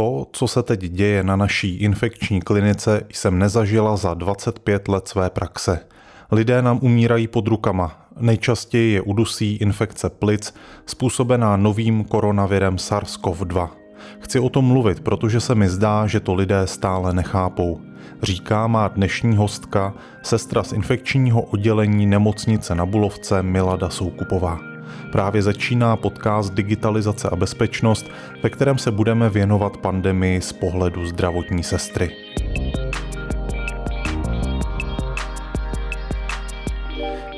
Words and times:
To, 0.00 0.26
co 0.32 0.48
se 0.48 0.62
teď 0.62 0.80
děje 0.80 1.22
na 1.22 1.36
naší 1.36 1.76
infekční 1.76 2.40
klinice, 2.40 3.06
jsem 3.12 3.38
nezažila 3.38 3.96
za 3.96 4.14
25 4.14 4.88
let 4.88 5.08
své 5.08 5.30
praxe. 5.30 5.80
Lidé 6.32 6.62
nám 6.62 6.78
umírají 6.82 7.28
pod 7.28 7.48
rukama. 7.48 8.06
Nejčastěji 8.20 8.92
je 8.92 9.00
udusí 9.00 9.56
infekce 9.56 10.10
plic 10.10 10.54
způsobená 10.86 11.56
novým 11.56 12.04
koronavirem 12.04 12.76
SARS-CoV-2. 12.76 13.68
Chci 14.20 14.40
o 14.40 14.48
tom 14.48 14.64
mluvit, 14.64 15.00
protože 15.00 15.40
se 15.40 15.54
mi 15.54 15.68
zdá, 15.68 16.06
že 16.06 16.20
to 16.20 16.34
lidé 16.34 16.66
stále 16.66 17.14
nechápou. 17.14 17.80
Říká 18.22 18.66
má 18.66 18.88
dnešní 18.88 19.36
hostka, 19.36 19.94
sestra 20.22 20.62
z 20.62 20.72
infekčního 20.72 21.42
oddělení 21.42 22.06
nemocnice 22.06 22.74
na 22.74 22.86
Bulovce 22.86 23.42
Milada 23.42 23.90
Soukupová. 23.90 24.69
Právě 25.12 25.42
začíná 25.42 25.96
podcast 25.96 26.54
Digitalizace 26.54 27.28
a 27.28 27.36
bezpečnost, 27.36 28.10
ve 28.42 28.50
kterém 28.50 28.78
se 28.78 28.90
budeme 28.90 29.30
věnovat 29.30 29.76
pandemii 29.76 30.40
z 30.40 30.52
pohledu 30.52 31.06
zdravotní 31.06 31.62
sestry. 31.62 32.16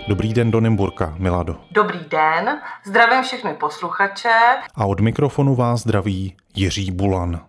Dobrý 0.08 0.34
den 0.34 0.50
do 0.50 0.60
Nymburka, 0.60 1.14
Milado. 1.18 1.56
Dobrý 1.70 1.98
den, 2.10 2.60
zdravím 2.86 3.22
všechny 3.22 3.54
posluchače. 3.54 4.28
A 4.74 4.86
od 4.86 5.00
mikrofonu 5.00 5.54
vás 5.54 5.80
zdraví 5.80 6.36
Jiří 6.54 6.90
Bulan. 6.90 7.40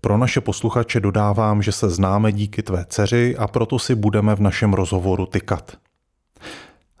Pro 0.00 0.18
naše 0.18 0.40
posluchače 0.40 1.00
dodávám, 1.00 1.62
že 1.62 1.72
se 1.72 1.90
známe 1.90 2.32
díky 2.32 2.62
tvé 2.62 2.84
dceři 2.88 3.36
a 3.38 3.48
proto 3.48 3.78
si 3.78 3.94
budeme 3.94 4.34
v 4.34 4.40
našem 4.40 4.74
rozhovoru 4.74 5.26
tykat. 5.26 5.76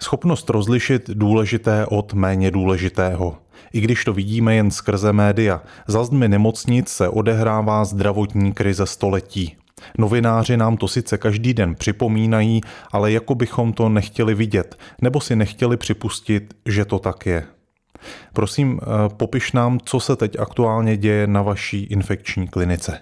Schopnost 0.04 0.50
rozlišit 0.50 1.10
důležité 1.10 1.86
od 1.86 2.14
méně 2.14 2.50
důležitého. 2.50 3.36
I 3.72 3.80
když 3.80 4.04
to 4.04 4.12
vidíme 4.12 4.54
jen 4.54 4.70
skrze 4.70 5.12
média, 5.12 5.62
za 5.86 6.04
zdmi 6.04 6.28
nemocnic 6.28 6.88
se 6.88 7.08
odehrává 7.08 7.84
zdravotní 7.84 8.52
krize 8.52 8.86
století. 8.86 9.56
Novináři 9.98 10.56
nám 10.56 10.76
to 10.76 10.88
sice 10.88 11.18
každý 11.18 11.54
den 11.54 11.74
připomínají, 11.74 12.60
ale 12.92 13.12
jako 13.12 13.34
bychom 13.34 13.72
to 13.72 13.88
nechtěli 13.88 14.34
vidět, 14.34 14.78
nebo 15.02 15.20
si 15.20 15.36
nechtěli 15.36 15.76
připustit, 15.76 16.54
že 16.66 16.84
to 16.84 16.98
tak 16.98 17.26
je. 17.26 17.44
Prosím, 18.32 18.80
eh, 18.82 19.08
popiš 19.16 19.52
nám, 19.52 19.78
co 19.84 20.00
se 20.00 20.16
teď 20.16 20.38
aktuálně 20.38 20.96
děje 20.96 21.26
na 21.26 21.42
vaší 21.42 21.82
infekční 21.82 22.48
klinice. 22.48 22.98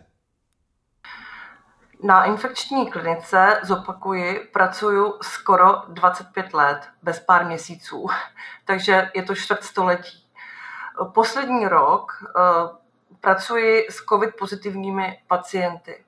Na 2.03 2.25
infekční 2.25 2.91
klinice, 2.91 3.61
zopakuji, 3.62 4.48
pracuju 4.53 5.19
skoro 5.22 5.83
25 5.89 6.55
let, 6.55 6.89
bez 7.03 7.20
pár 7.20 7.47
měsíců, 7.47 8.06
takže 8.64 9.11
je 9.14 9.22
to 9.22 9.34
čtvrtstoletí. 9.34 10.27
Poslední 11.14 11.69
rok 11.69 12.12
uh, 12.23 12.77
pracuji 13.20 13.86
s 13.91 13.97
COVID 13.97 14.36
pozitivními 14.39 15.19
pacienty. 15.27 16.05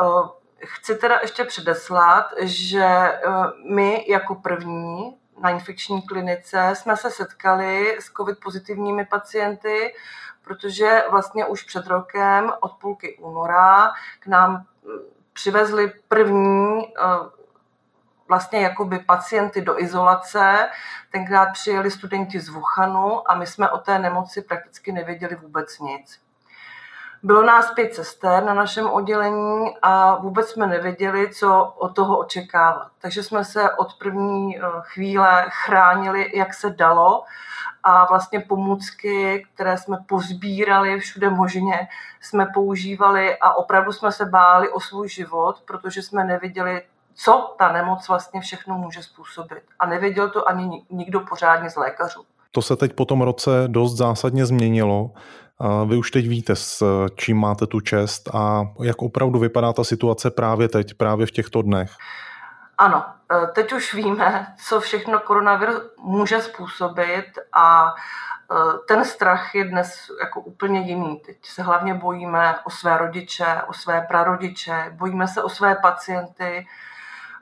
Uh, 0.00 0.28
chci 0.64 0.96
teda 0.96 1.18
ještě 1.22 1.44
předeslat, 1.44 2.26
že 2.40 3.18
uh, 3.26 3.46
my 3.70 4.04
jako 4.08 4.34
první 4.34 5.18
na 5.42 5.50
infekční 5.50 6.02
klinice 6.02 6.70
jsme 6.74 6.96
se 6.96 7.10
setkali 7.10 7.96
s 8.00 8.12
COVID 8.12 8.40
pozitivními 8.42 9.04
pacienty, 9.04 9.94
protože 10.44 11.02
vlastně 11.10 11.46
už 11.46 11.62
před 11.62 11.86
rokem 11.86 12.52
od 12.60 12.72
půlky 12.72 13.18
února 13.18 13.92
k 14.20 14.26
nám 14.26 14.66
přivezli 15.32 15.92
první 16.08 16.86
eh, 16.86 17.42
vlastně 18.28 18.60
jakoby 18.60 18.98
pacienty 18.98 19.60
do 19.60 19.80
izolace. 19.80 20.68
Tenkrát 21.10 21.52
přijeli 21.52 21.90
studenti 21.90 22.40
z 22.40 22.48
Wuhanu 22.48 23.30
a 23.30 23.34
my 23.34 23.46
jsme 23.46 23.70
o 23.70 23.78
té 23.78 23.98
nemoci 23.98 24.42
prakticky 24.42 24.92
nevěděli 24.92 25.36
vůbec 25.36 25.78
nic. 25.78 26.20
Bylo 27.24 27.42
nás 27.42 27.70
pět 27.74 27.94
sester 27.94 28.44
na 28.44 28.54
našem 28.54 28.90
oddělení 28.90 29.66
a 29.82 30.14
vůbec 30.16 30.48
jsme 30.48 30.66
nevěděli, 30.66 31.34
co 31.34 31.64
od 31.78 31.94
toho 31.94 32.18
očekávat. 32.18 32.88
Takže 33.00 33.22
jsme 33.22 33.44
se 33.44 33.70
od 33.70 33.94
první 33.98 34.58
eh, 34.58 34.62
chvíle 34.80 35.46
chránili, 35.48 36.38
jak 36.38 36.54
se 36.54 36.70
dalo 36.70 37.24
a 37.82 38.06
vlastně 38.06 38.40
pomůcky, 38.40 39.46
které 39.54 39.78
jsme 39.78 39.98
pozbírali 40.08 41.00
všude 41.00 41.30
možně, 41.30 41.88
jsme 42.20 42.46
používali 42.54 43.36
a 43.38 43.54
opravdu 43.54 43.92
jsme 43.92 44.12
se 44.12 44.24
báli 44.24 44.68
o 44.68 44.80
svůj 44.80 45.08
život, 45.08 45.62
protože 45.64 46.02
jsme 46.02 46.24
nevěděli, 46.24 46.82
co 47.14 47.54
ta 47.58 47.72
nemoc 47.72 48.08
vlastně 48.08 48.40
všechno 48.40 48.78
může 48.78 49.02
způsobit. 49.02 49.62
A 49.78 49.86
nevěděl 49.86 50.30
to 50.30 50.48
ani 50.48 50.84
nikdo 50.90 51.20
pořádně 51.20 51.70
z 51.70 51.76
lékařů. 51.76 52.24
To 52.50 52.62
se 52.62 52.76
teď 52.76 52.92
po 52.92 53.04
tom 53.04 53.22
roce 53.22 53.50
dost 53.66 53.96
zásadně 53.96 54.46
změnilo. 54.46 55.10
Vy 55.86 55.96
už 55.96 56.10
teď 56.10 56.28
víte, 56.28 56.56
s 56.56 56.84
čím 57.14 57.40
máte 57.40 57.66
tu 57.66 57.80
čest 57.80 58.34
a 58.34 58.62
jak 58.82 59.02
opravdu 59.02 59.38
vypadá 59.38 59.72
ta 59.72 59.84
situace 59.84 60.30
právě 60.30 60.68
teď, 60.68 60.94
právě 60.94 61.26
v 61.26 61.30
těchto 61.30 61.62
dnech. 61.62 61.90
Ano, 62.78 63.04
e, 63.32 63.46
teď 63.46 63.72
už 63.72 63.94
víme, 63.94 64.54
co 64.64 64.80
všechno 64.80 65.20
koronavirus 65.20 65.82
může 65.98 66.40
způsobit 66.40 67.26
a 67.52 67.86
e, 67.86 68.54
ten 68.88 69.04
strach 69.04 69.54
je 69.54 69.64
dnes 69.64 70.10
jako 70.20 70.40
úplně 70.40 70.80
jiný. 70.80 71.16
Teď 71.26 71.36
se 71.42 71.62
hlavně 71.62 71.94
bojíme 71.94 72.54
o 72.64 72.70
své 72.70 72.98
rodiče, 72.98 73.62
o 73.68 73.72
své 73.72 74.00
prarodiče, 74.00 74.92
bojíme 74.92 75.28
se 75.28 75.42
o 75.42 75.48
své 75.48 75.74
pacienty, 75.74 76.66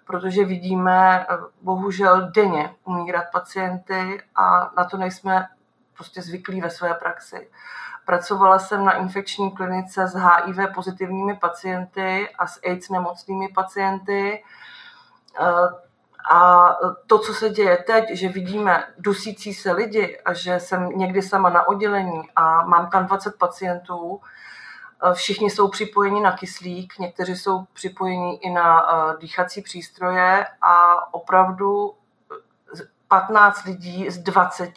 protože 0.04 0.44
vidíme 0.44 1.20
e, 1.20 1.26
bohužel 1.62 2.30
denně 2.30 2.74
umírat 2.84 3.24
pacienty 3.32 4.22
a 4.34 4.70
na 4.76 4.84
to 4.84 4.96
nejsme 4.96 5.46
prostě 6.00 6.22
zvyklí 6.22 6.60
ve 6.60 6.70
své 6.70 6.94
praxi. 6.94 7.50
Pracovala 8.04 8.58
jsem 8.58 8.84
na 8.84 8.92
infekční 8.92 9.50
klinice 9.50 10.06
s 10.06 10.14
HIV 10.14 10.74
pozitivními 10.74 11.36
pacienty 11.36 12.28
a 12.38 12.46
s 12.46 12.60
AIDS 12.64 12.88
nemocnými 12.88 13.48
pacienty 13.48 14.42
Eh, 15.38 15.90
a 16.30 16.68
to, 17.06 17.18
co 17.18 17.34
se 17.34 17.48
děje 17.48 17.76
teď, 17.76 18.04
že 18.12 18.28
vidíme 18.28 18.84
dusící 18.98 19.54
se 19.54 19.72
lidi 19.72 20.18
a 20.24 20.32
že 20.32 20.60
jsem 20.60 20.88
někdy 20.88 21.22
sama 21.22 21.50
na 21.50 21.68
oddělení 21.68 22.22
a 22.36 22.66
mám 22.66 22.90
tam 22.90 23.06
20 23.06 23.38
pacientů, 23.38 24.20
eh, 25.02 25.14
všichni 25.14 25.50
jsou 25.50 25.68
připojeni 25.68 26.20
na 26.20 26.32
kyslík, 26.32 26.98
někteří 26.98 27.36
jsou 27.36 27.64
připojeni 27.72 28.34
i 28.34 28.50
na 28.50 28.82
eh, 28.82 29.16
dýchací 29.20 29.62
přístroje 29.62 30.46
a 30.62 30.96
opravdu 31.14 31.94
15 33.10 33.64
lidí 33.64 34.10
z 34.10 34.18
20 34.18 34.72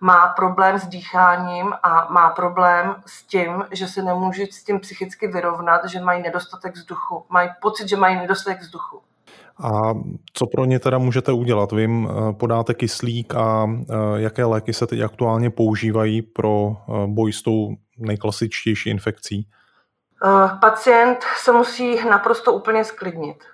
má 0.00 0.28
problém 0.28 0.78
s 0.78 0.86
dýcháním 0.86 1.72
a 1.82 2.06
má 2.10 2.30
problém 2.30 2.94
s 3.06 3.22
tím, 3.22 3.64
že 3.70 3.88
se 3.88 4.02
nemůže 4.02 4.46
s 4.50 4.64
tím 4.64 4.80
psychicky 4.80 5.26
vyrovnat, 5.28 5.84
že 5.84 6.00
mají 6.00 6.22
nedostatek 6.22 6.74
vzduchu. 6.74 7.24
Mají 7.28 7.50
pocit, 7.62 7.88
že 7.88 7.96
mají 7.96 8.16
nedostatek 8.16 8.60
vzduchu. 8.60 9.00
A 9.62 9.94
co 10.32 10.46
pro 10.46 10.64
ně 10.64 10.80
teda 10.80 10.98
můžete 10.98 11.32
udělat? 11.32 11.72
Vy 11.72 11.80
jim 11.80 12.08
eh, 12.10 12.32
podáte 12.32 12.74
kyslík 12.74 13.34
a 13.34 13.66
eh, 13.70 13.94
jaké 14.16 14.44
léky 14.44 14.72
se 14.72 14.86
teď 14.86 15.00
aktuálně 15.00 15.50
používají 15.50 16.22
pro 16.22 16.76
eh, 16.76 16.92
boj 17.06 17.32
s 17.32 17.42
tou 17.42 17.68
nejklasičtější 17.98 18.90
infekcí? 18.90 19.48
Pacient 20.60 21.24
se 21.36 21.52
musí 21.52 22.08
naprosto 22.08 22.52
úplně 22.52 22.84
sklidnit. 22.84 23.44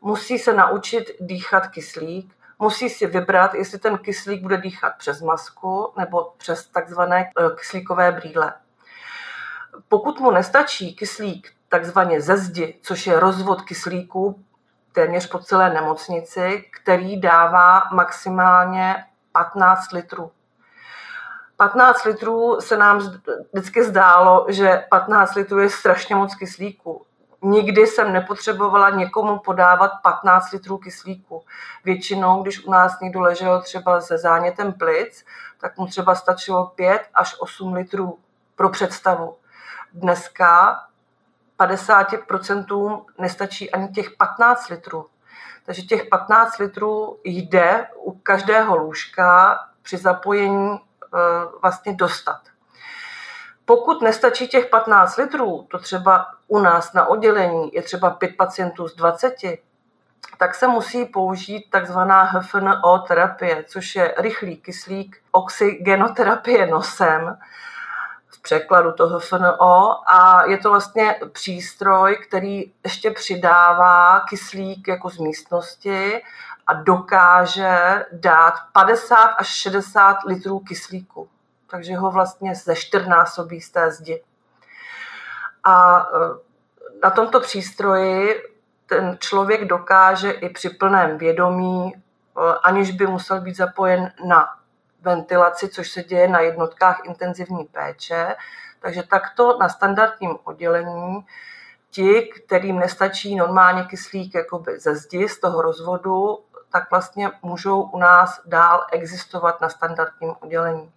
Musí 0.00 0.38
se 0.38 0.52
naučit 0.54 1.04
dýchat 1.20 1.66
kyslík, 1.66 2.34
musí 2.60 2.90
si 2.90 3.06
vybrat, 3.06 3.54
jestli 3.54 3.78
ten 3.78 3.98
kyslík 3.98 4.42
bude 4.42 4.56
dýchat 4.56 4.92
přes 4.98 5.20
masku 5.20 5.92
nebo 5.98 6.32
přes 6.36 6.66
takzvané 6.66 7.30
kyslíkové 7.58 8.12
brýle. 8.12 8.52
Pokud 9.88 10.20
mu 10.20 10.30
nestačí 10.30 10.94
kyslík 10.94 11.52
takzvaně 11.68 12.20
ze 12.20 12.36
zdi, 12.36 12.78
což 12.82 13.06
je 13.06 13.20
rozvod 13.20 13.62
kyslíku 13.62 14.44
téměř 14.92 15.28
po 15.28 15.38
celé 15.38 15.74
nemocnici, 15.74 16.64
který 16.82 17.20
dává 17.20 17.82
maximálně 17.92 19.04
15 19.32 19.92
litrů. 19.92 20.30
15 21.56 22.04
litrů 22.04 22.60
se 22.60 22.76
nám 22.76 22.98
vždycky 23.52 23.84
zdálo, 23.84 24.46
že 24.48 24.84
15 24.90 25.34
litrů 25.34 25.58
je 25.58 25.70
strašně 25.70 26.16
moc 26.16 26.34
kyslíku. 26.34 27.06
Nikdy 27.42 27.86
jsem 27.86 28.12
nepotřebovala 28.12 28.90
někomu 28.90 29.38
podávat 29.38 29.90
15 30.02 30.52
litrů 30.52 30.78
kyslíku. 30.78 31.42
Většinou, 31.84 32.42
když 32.42 32.64
u 32.64 32.70
nás 32.70 33.00
někdo 33.00 33.20
ležel 33.20 33.62
třeba 33.62 34.00
se 34.00 34.18
zánětem 34.18 34.72
plic, 34.72 35.24
tak 35.60 35.78
mu 35.78 35.86
třeba 35.86 36.14
stačilo 36.14 36.66
5 36.66 37.02
až 37.14 37.36
8 37.38 37.72
litrů 37.72 38.18
pro 38.56 38.68
představu. 38.68 39.36
Dneska 39.92 40.80
50% 41.58 43.04
nestačí 43.18 43.70
ani 43.70 43.88
těch 43.88 44.10
15 44.10 44.68
litrů. 44.68 45.06
Takže 45.66 45.82
těch 45.82 46.08
15 46.08 46.58
litrů 46.58 47.20
jde 47.24 47.86
u 47.96 48.12
každého 48.12 48.76
lůžka 48.76 49.58
při 49.82 49.96
zapojení 49.96 50.74
e, 50.74 50.78
vlastně 51.62 51.92
dostat. 51.92 52.49
Pokud 53.70 54.02
nestačí 54.02 54.48
těch 54.48 54.66
15 54.66 55.16
litrů, 55.16 55.66
to 55.70 55.78
třeba 55.78 56.26
u 56.48 56.58
nás 56.58 56.92
na 56.92 57.06
oddělení 57.06 57.70
je 57.72 57.82
třeba 57.82 58.10
5 58.10 58.36
pacientů 58.36 58.88
z 58.88 58.96
20, 58.96 59.34
tak 60.38 60.54
se 60.54 60.68
musí 60.68 61.04
použít 61.04 61.70
takzvaná 61.70 62.22
HFNO 62.22 62.98
terapie, 63.08 63.64
což 63.68 63.96
je 63.96 64.14
rychlý 64.18 64.56
kyslík, 64.56 65.16
oxygenoterapie 65.32 66.66
nosem, 66.66 67.38
překladu 68.42 68.92
toho 68.92 69.20
FNO 69.20 70.10
a 70.10 70.44
je 70.46 70.58
to 70.58 70.70
vlastně 70.70 71.16
přístroj, 71.32 72.16
který 72.28 72.72
ještě 72.84 73.10
přidává 73.10 74.20
kyslík 74.20 74.88
jako 74.88 75.10
z 75.10 75.18
místnosti 75.18 76.22
a 76.66 76.72
dokáže 76.72 78.04
dát 78.12 78.54
50 78.72 79.14
až 79.16 79.48
60 79.48 80.16
litrů 80.26 80.58
kyslíku. 80.58 81.28
Takže 81.70 81.96
ho 81.96 82.10
vlastně 82.10 82.54
ze 82.54 82.76
čtyřnásobí 82.76 83.60
z 83.60 83.70
té 83.70 83.90
zdi. 83.90 84.22
A 85.64 86.00
e, 86.00 86.18
na 87.02 87.10
tomto 87.10 87.40
přístroji 87.40 88.42
ten 88.86 89.16
člověk 89.20 89.64
dokáže 89.64 90.30
i 90.30 90.48
při 90.48 90.70
plném 90.70 91.18
vědomí, 91.18 91.94
e, 91.94 92.00
aniž 92.62 92.90
by 92.90 93.06
musel 93.06 93.40
být 93.40 93.56
zapojen 93.56 94.12
na 94.24 94.48
ventilaci, 95.02 95.68
což 95.68 95.90
se 95.90 96.02
děje 96.02 96.28
na 96.28 96.40
jednotkách 96.40 97.00
intenzivní 97.04 97.64
péče. 97.64 98.36
Takže 98.80 99.02
takto 99.02 99.58
na 99.58 99.68
standardním 99.68 100.38
oddělení 100.44 101.26
ti, 101.90 102.22
kterým 102.22 102.78
nestačí 102.78 103.36
normálně 103.36 103.84
kyslík 103.84 104.34
jakoby 104.34 104.78
ze 104.78 104.96
zdi, 104.96 105.28
z 105.28 105.40
toho 105.40 105.62
rozvodu, 105.62 106.38
tak 106.72 106.90
vlastně 106.90 107.30
můžou 107.42 107.82
u 107.82 107.98
nás 107.98 108.40
dál 108.46 108.86
existovat 108.92 109.60
na 109.60 109.68
standardním 109.68 110.34
oddělení. 110.40 110.92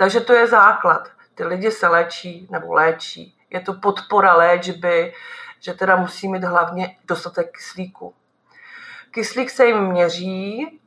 Takže 0.00 0.20
to 0.20 0.32
je 0.32 0.46
základ. 0.46 1.08
Ty 1.34 1.44
lidi 1.44 1.70
se 1.70 1.88
léčí 1.88 2.48
nebo 2.50 2.74
léčí. 2.74 3.36
Je 3.50 3.60
to 3.60 3.74
podpora 3.74 4.34
léčby, 4.34 5.14
že 5.60 5.74
teda 5.74 5.96
musí 5.96 6.28
mít 6.28 6.44
hlavně 6.44 6.96
dostatek 7.04 7.52
kyslíku. 7.52 8.14
Kyslík 9.10 9.50
se 9.50 9.66
jim 9.66 9.86
měří 9.86 10.80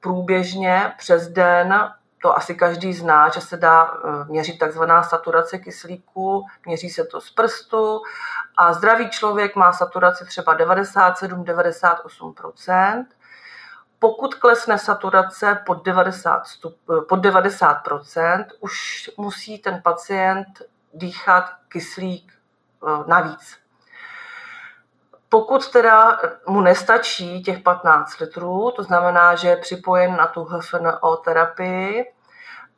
průběžně 0.00 0.92
přes 0.98 1.28
den, 1.28 1.92
to 2.22 2.36
asi 2.36 2.54
každý 2.54 2.92
zná, 2.92 3.28
že 3.28 3.40
se 3.40 3.56
dá 3.56 3.94
eh, 3.94 3.98
měřit 4.24 4.58
takzvaná 4.58 5.02
saturace 5.02 5.58
kyslíku, 5.58 6.46
měří 6.66 6.90
se 6.90 7.04
to 7.04 7.20
z 7.20 7.30
prstu 7.30 8.02
a 8.56 8.72
zdravý 8.72 9.10
člověk 9.10 9.56
má 9.56 9.72
saturaci 9.72 10.24
třeba 10.24 10.58
97-98%. 10.58 13.06
Pokud 14.02 14.34
klesne 14.34 14.78
saturace 14.78 15.62
pod 15.66 15.84
90, 15.84 16.46
stup, 16.46 16.76
pod 17.08 17.20
90%, 17.20 18.44
už 18.60 19.10
musí 19.16 19.58
ten 19.58 19.82
pacient 19.82 20.62
dýchat 20.94 21.44
kyslík 21.68 22.32
eh, 22.32 23.04
navíc. 23.06 23.58
Pokud 25.28 25.72
teda 25.72 26.18
mu 26.46 26.60
nestačí 26.60 27.42
těch 27.42 27.62
15 27.62 28.20
litrů, 28.20 28.70
to 28.76 28.82
znamená, 28.82 29.34
že 29.34 29.48
je 29.48 29.56
připojen 29.56 30.16
na 30.16 30.26
tu 30.26 30.44
HFNO 30.44 31.16
terapii, 31.16 32.12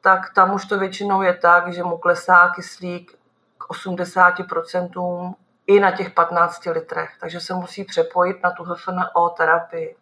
tak 0.01 0.35
tam 0.35 0.55
už 0.55 0.67
to 0.67 0.79
většinou 0.79 1.23
je 1.23 1.35
tak, 1.35 1.73
že 1.73 1.83
mu 1.83 1.99
klesá 1.99 2.49
kyslík 2.49 3.19
k 3.59 3.65
80% 3.71 5.35
i 5.67 5.81
na 5.81 5.91
těch 5.91 6.11
15 6.11 6.67
litrech, 6.67 7.11
takže 7.21 7.41
se 7.41 7.55
musí 7.55 7.85
přepojit 7.85 8.43
na 8.43 8.51
tu 8.51 8.65
HFNO 8.65 9.29
terapii. 9.37 9.97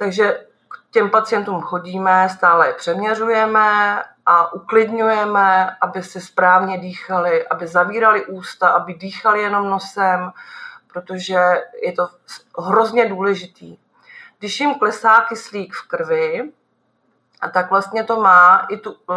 Takže 0.00 0.46
k 0.68 0.90
těm 0.90 1.10
pacientům 1.10 1.60
chodíme, 1.60 2.28
stále 2.28 2.66
je 2.66 2.74
přeměřujeme 2.74 4.02
a 4.26 4.52
uklidňujeme, 4.52 5.76
aby 5.80 6.02
se 6.02 6.20
správně 6.20 6.78
dýchali, 6.78 7.48
aby 7.48 7.66
zavírali 7.66 8.26
ústa, 8.26 8.68
aby 8.68 8.94
dýchali 8.94 9.42
jenom 9.42 9.70
nosem, 9.70 10.32
protože 10.92 11.38
je 11.82 11.92
to 11.92 12.08
hrozně 12.58 13.08
důležitý. 13.08 13.78
Když 14.38 14.60
jim 14.60 14.74
klesá 14.74 15.20
kyslík 15.20 15.74
v 15.74 15.88
krvi, 15.88 16.52
a 17.40 17.48
tak 17.48 17.70
vlastně 17.70 18.04
to 18.04 18.20
má, 18.20 18.66
i 18.70 18.76
tu, 18.76 18.96
eh, 19.10 19.14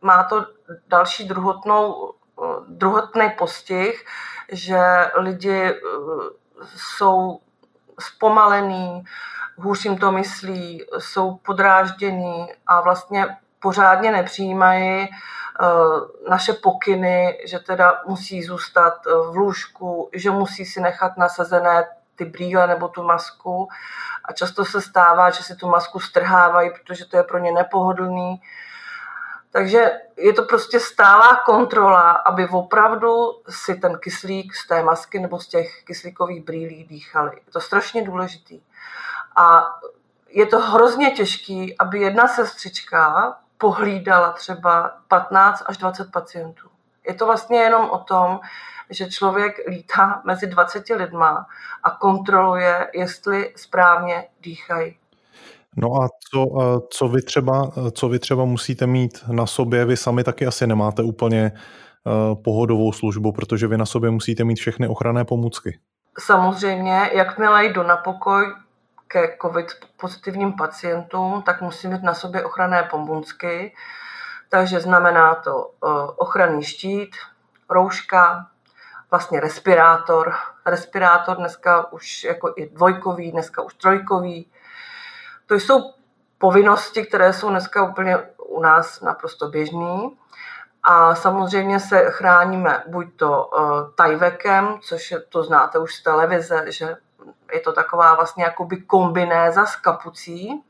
má 0.00 0.24
to 0.24 0.46
další 0.88 1.28
druhotnou, 1.28 2.12
eh, 2.42 2.44
druhotný 2.68 3.30
postih, 3.38 4.06
že 4.52 5.10
lidi 5.14 5.62
eh, 5.62 5.74
jsou 6.76 7.40
zpomalení, 8.00 9.04
hůř 9.56 9.84
jim 9.84 9.98
to 9.98 10.12
myslí, 10.12 10.84
jsou 10.98 11.34
podráždění 11.34 12.52
a 12.66 12.80
vlastně 12.80 13.36
pořádně 13.60 14.12
nepřijímají 14.12 15.08
naše 16.30 16.52
pokyny, 16.52 17.38
že 17.46 17.58
teda 17.58 18.00
musí 18.06 18.42
zůstat 18.42 18.94
v 19.06 19.36
lůžku, 19.36 20.10
že 20.12 20.30
musí 20.30 20.64
si 20.64 20.80
nechat 20.80 21.16
nasazené 21.16 21.88
ty 22.16 22.24
brýle 22.24 22.66
nebo 22.66 22.88
tu 22.88 23.02
masku 23.02 23.68
a 24.24 24.32
často 24.32 24.64
se 24.64 24.80
stává, 24.80 25.30
že 25.30 25.42
si 25.42 25.56
tu 25.56 25.68
masku 25.68 26.00
strhávají, 26.00 26.70
protože 26.70 27.04
to 27.04 27.16
je 27.16 27.22
pro 27.22 27.38
ně 27.38 27.52
nepohodlný. 27.52 28.42
Takže 29.52 29.90
je 30.16 30.32
to 30.32 30.42
prostě 30.42 30.80
stálá 30.80 31.36
kontrola, 31.46 32.10
aby 32.10 32.48
opravdu 32.48 33.42
si 33.48 33.74
ten 33.74 33.98
kyslík 33.98 34.54
z 34.54 34.66
té 34.66 34.82
masky 34.82 35.18
nebo 35.18 35.38
z 35.38 35.46
těch 35.46 35.84
kyslíkových 35.84 36.44
brýlí 36.44 36.84
dýchali. 36.84 37.30
Je 37.46 37.52
to 37.52 37.60
strašně 37.60 38.02
důležitý. 38.02 38.60
A 39.36 39.76
je 40.28 40.46
to 40.46 40.58
hrozně 40.58 41.10
těžký, 41.10 41.78
aby 41.78 42.00
jedna 42.00 42.28
sestřička 42.28 43.36
pohlídala 43.58 44.32
třeba 44.32 44.96
15 45.08 45.62
až 45.66 45.76
20 45.76 46.12
pacientů. 46.12 46.68
Je 47.06 47.14
to 47.14 47.26
vlastně 47.26 47.58
jenom 47.58 47.90
o 47.90 47.98
tom, 47.98 48.40
že 48.90 49.10
člověk 49.10 49.60
lítá 49.66 50.22
mezi 50.24 50.46
20 50.46 50.88
lidma 50.88 51.46
a 51.82 51.90
kontroluje, 51.90 52.90
jestli 52.94 53.52
správně 53.56 54.28
dýchají. 54.40 54.99
No 55.76 55.88
a 56.02 56.08
co, 56.32 56.46
co, 56.90 57.08
vy 57.08 57.22
třeba, 57.22 57.70
co 57.92 58.08
vy 58.08 58.18
třeba 58.18 58.44
musíte 58.44 58.86
mít 58.86 59.24
na 59.28 59.46
sobě? 59.46 59.84
Vy 59.84 59.96
sami 59.96 60.24
taky 60.24 60.46
asi 60.46 60.66
nemáte 60.66 61.02
úplně 61.02 61.52
eh, 61.54 62.34
pohodovou 62.44 62.92
službu, 62.92 63.32
protože 63.32 63.66
vy 63.66 63.78
na 63.78 63.86
sobě 63.86 64.10
musíte 64.10 64.44
mít 64.44 64.58
všechny 64.58 64.88
ochranné 64.88 65.24
pomůcky. 65.24 65.78
Samozřejmě, 66.18 67.10
jakmile 67.12 67.64
jdu 67.64 67.82
na 67.82 67.96
pokoj 67.96 68.54
ke 69.08 69.36
COVID 69.42 69.66
pozitivním 70.00 70.52
pacientům, 70.52 71.42
tak 71.42 71.60
musím 71.60 71.90
mít 71.90 72.02
na 72.02 72.14
sobě 72.14 72.44
ochranné 72.44 72.82
pomůcky. 72.82 73.74
Takže 74.48 74.80
znamená 74.80 75.34
to 75.34 75.70
eh, 75.70 75.88
ochranný 76.16 76.64
štít, 76.64 77.10
rouška, 77.70 78.46
vlastně 79.10 79.40
respirátor. 79.40 80.34
Respirátor 80.66 81.36
dneska 81.36 81.92
už 81.92 82.24
jako 82.24 82.52
i 82.56 82.68
dvojkový, 82.68 83.32
dneska 83.32 83.62
už 83.62 83.74
trojkový. 83.74 84.50
To 85.50 85.54
jsou 85.54 85.92
povinnosti, 86.38 87.06
které 87.06 87.32
jsou 87.32 87.50
dneska 87.50 87.88
úplně 87.88 88.18
u 88.38 88.60
nás 88.60 89.00
naprosto 89.00 89.48
běžný. 89.48 90.18
A 90.82 91.14
samozřejmě 91.14 91.80
se 91.80 92.10
chráníme 92.10 92.84
buď 92.86 93.06
to 93.16 93.46
uh, 93.46 93.90
tajvekem, 93.94 94.78
což 94.82 95.10
je, 95.10 95.20
to 95.20 95.42
znáte 95.42 95.78
už 95.78 95.94
z 95.94 96.02
televize, 96.02 96.64
že 96.68 96.96
je 97.52 97.60
to 97.60 97.72
taková 97.72 98.14
vlastně 98.14 98.44
jakoby 98.44 98.76
kombinéza 98.76 99.66
s 99.66 99.76
kapucí, 99.76 100.52
uh, 100.52 100.60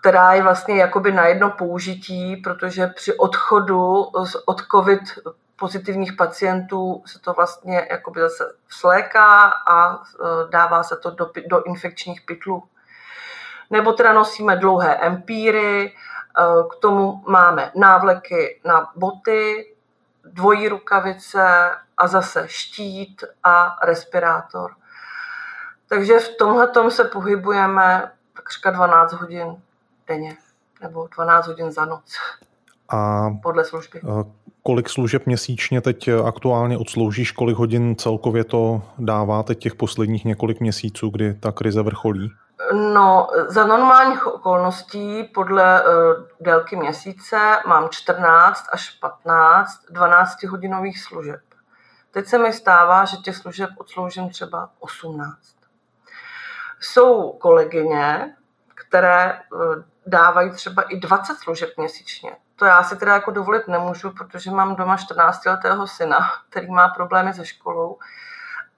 která 0.00 0.32
je 0.32 0.42
vlastně 0.42 0.76
jakoby 0.76 1.12
na 1.12 1.26
jedno 1.26 1.50
použití, 1.50 2.36
protože 2.36 2.86
při 2.86 3.14
odchodu 3.14 4.02
od 4.46 4.60
COVID 4.72 5.00
pozitivních 5.60 6.12
pacientů 6.12 7.02
se 7.06 7.18
to 7.18 7.32
vlastně 7.32 7.86
jakoby 7.90 8.20
zase 8.20 8.44
vsléká 8.66 9.52
a 9.68 9.94
e, 9.94 9.98
dává 10.50 10.82
se 10.82 10.96
to 10.96 11.10
do, 11.10 11.30
do 11.46 11.62
infekčních 11.62 12.22
pytlů. 12.22 12.62
Nebo 13.70 13.92
teda 13.92 14.12
nosíme 14.12 14.56
dlouhé 14.56 14.96
empíry, 14.96 15.86
e, 15.86 15.92
k 16.70 16.80
tomu 16.80 17.22
máme 17.26 17.72
návleky 17.74 18.60
na 18.64 18.90
boty, 18.96 19.74
dvojí 20.24 20.68
rukavice 20.68 21.70
a 21.96 22.06
zase 22.06 22.44
štít 22.48 23.24
a 23.44 23.76
respirátor. 23.84 24.74
Takže 25.88 26.18
v 26.18 26.36
tomhle 26.36 26.90
se 26.90 27.04
pohybujeme 27.04 28.12
takřka 28.36 28.70
12 28.70 29.12
hodin 29.12 29.62
denně 30.06 30.36
nebo 30.82 31.08
12 31.16 31.46
hodin 31.46 31.72
za 31.72 31.84
noc. 31.84 32.16
A 32.88 33.30
podle 33.42 33.64
služby. 33.64 34.00
Kolik 34.62 34.88
služeb 34.88 35.26
měsíčně 35.26 35.80
teď 35.80 36.08
aktuálně 36.24 36.78
odsloužíš, 36.78 37.32
kolik 37.32 37.56
hodin 37.56 37.96
celkově 37.96 38.44
to 38.44 38.82
dává 38.98 39.42
teď 39.42 39.58
těch 39.58 39.74
posledních 39.74 40.24
několik 40.24 40.60
měsíců, 40.60 41.10
kdy 41.10 41.34
ta 41.34 41.52
krize 41.52 41.82
vrcholí? 41.82 42.32
No, 42.72 43.28
za 43.48 43.66
normálních 43.66 44.26
okolností 44.26 45.24
podle 45.24 45.82
uh, 45.82 45.90
délky 46.40 46.76
měsíce 46.76 47.36
mám 47.66 47.88
14 47.88 48.66
až 48.72 48.90
15 48.90 49.70
12 49.90 50.42
hodinových 50.42 51.02
služeb. 51.02 51.40
Teď 52.10 52.26
se 52.26 52.38
mi 52.38 52.52
stává, 52.52 53.04
že 53.04 53.16
těch 53.16 53.36
služeb 53.36 53.70
odsloužím 53.78 54.28
třeba 54.28 54.70
18. 54.78 55.38
Jsou 56.80 57.32
kolegyně, 57.32 58.34
které 58.74 59.40
uh, 59.52 59.60
dávají 60.06 60.50
třeba 60.50 60.82
i 60.82 60.96
20 60.96 61.34
služeb 61.34 61.70
měsíčně. 61.76 62.36
To 62.56 62.64
já 62.64 62.82
si 62.82 62.96
teda 62.96 63.14
jako 63.14 63.30
dovolit 63.30 63.68
nemůžu, 63.68 64.10
protože 64.10 64.50
mám 64.50 64.76
doma 64.76 64.96
14-letého 64.96 65.86
syna, 65.86 66.18
který 66.48 66.70
má 66.70 66.88
problémy 66.88 67.34
se 67.34 67.46
školou. 67.46 67.98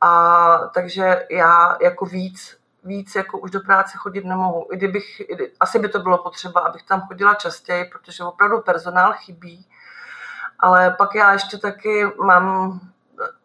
A 0.00 0.56
takže 0.74 1.26
já 1.30 1.76
jako 1.80 2.06
víc 2.06 2.62
víc 2.84 3.14
jako 3.14 3.38
už 3.38 3.50
do 3.50 3.60
práce 3.60 3.98
chodit 3.98 4.24
nemohu. 4.24 4.68
I 4.72 4.76
kdybych, 4.76 5.22
asi 5.60 5.78
by 5.78 5.88
to 5.88 5.98
bylo 5.98 6.18
potřeba, 6.18 6.60
abych 6.60 6.82
tam 6.82 7.00
chodila 7.00 7.34
častěji, 7.34 7.84
protože 7.84 8.24
opravdu 8.24 8.60
personál 8.60 9.12
chybí. 9.12 9.66
Ale 10.58 10.90
pak 10.90 11.14
já 11.14 11.32
ještě 11.32 11.58
taky 11.58 12.06
mám 12.24 12.80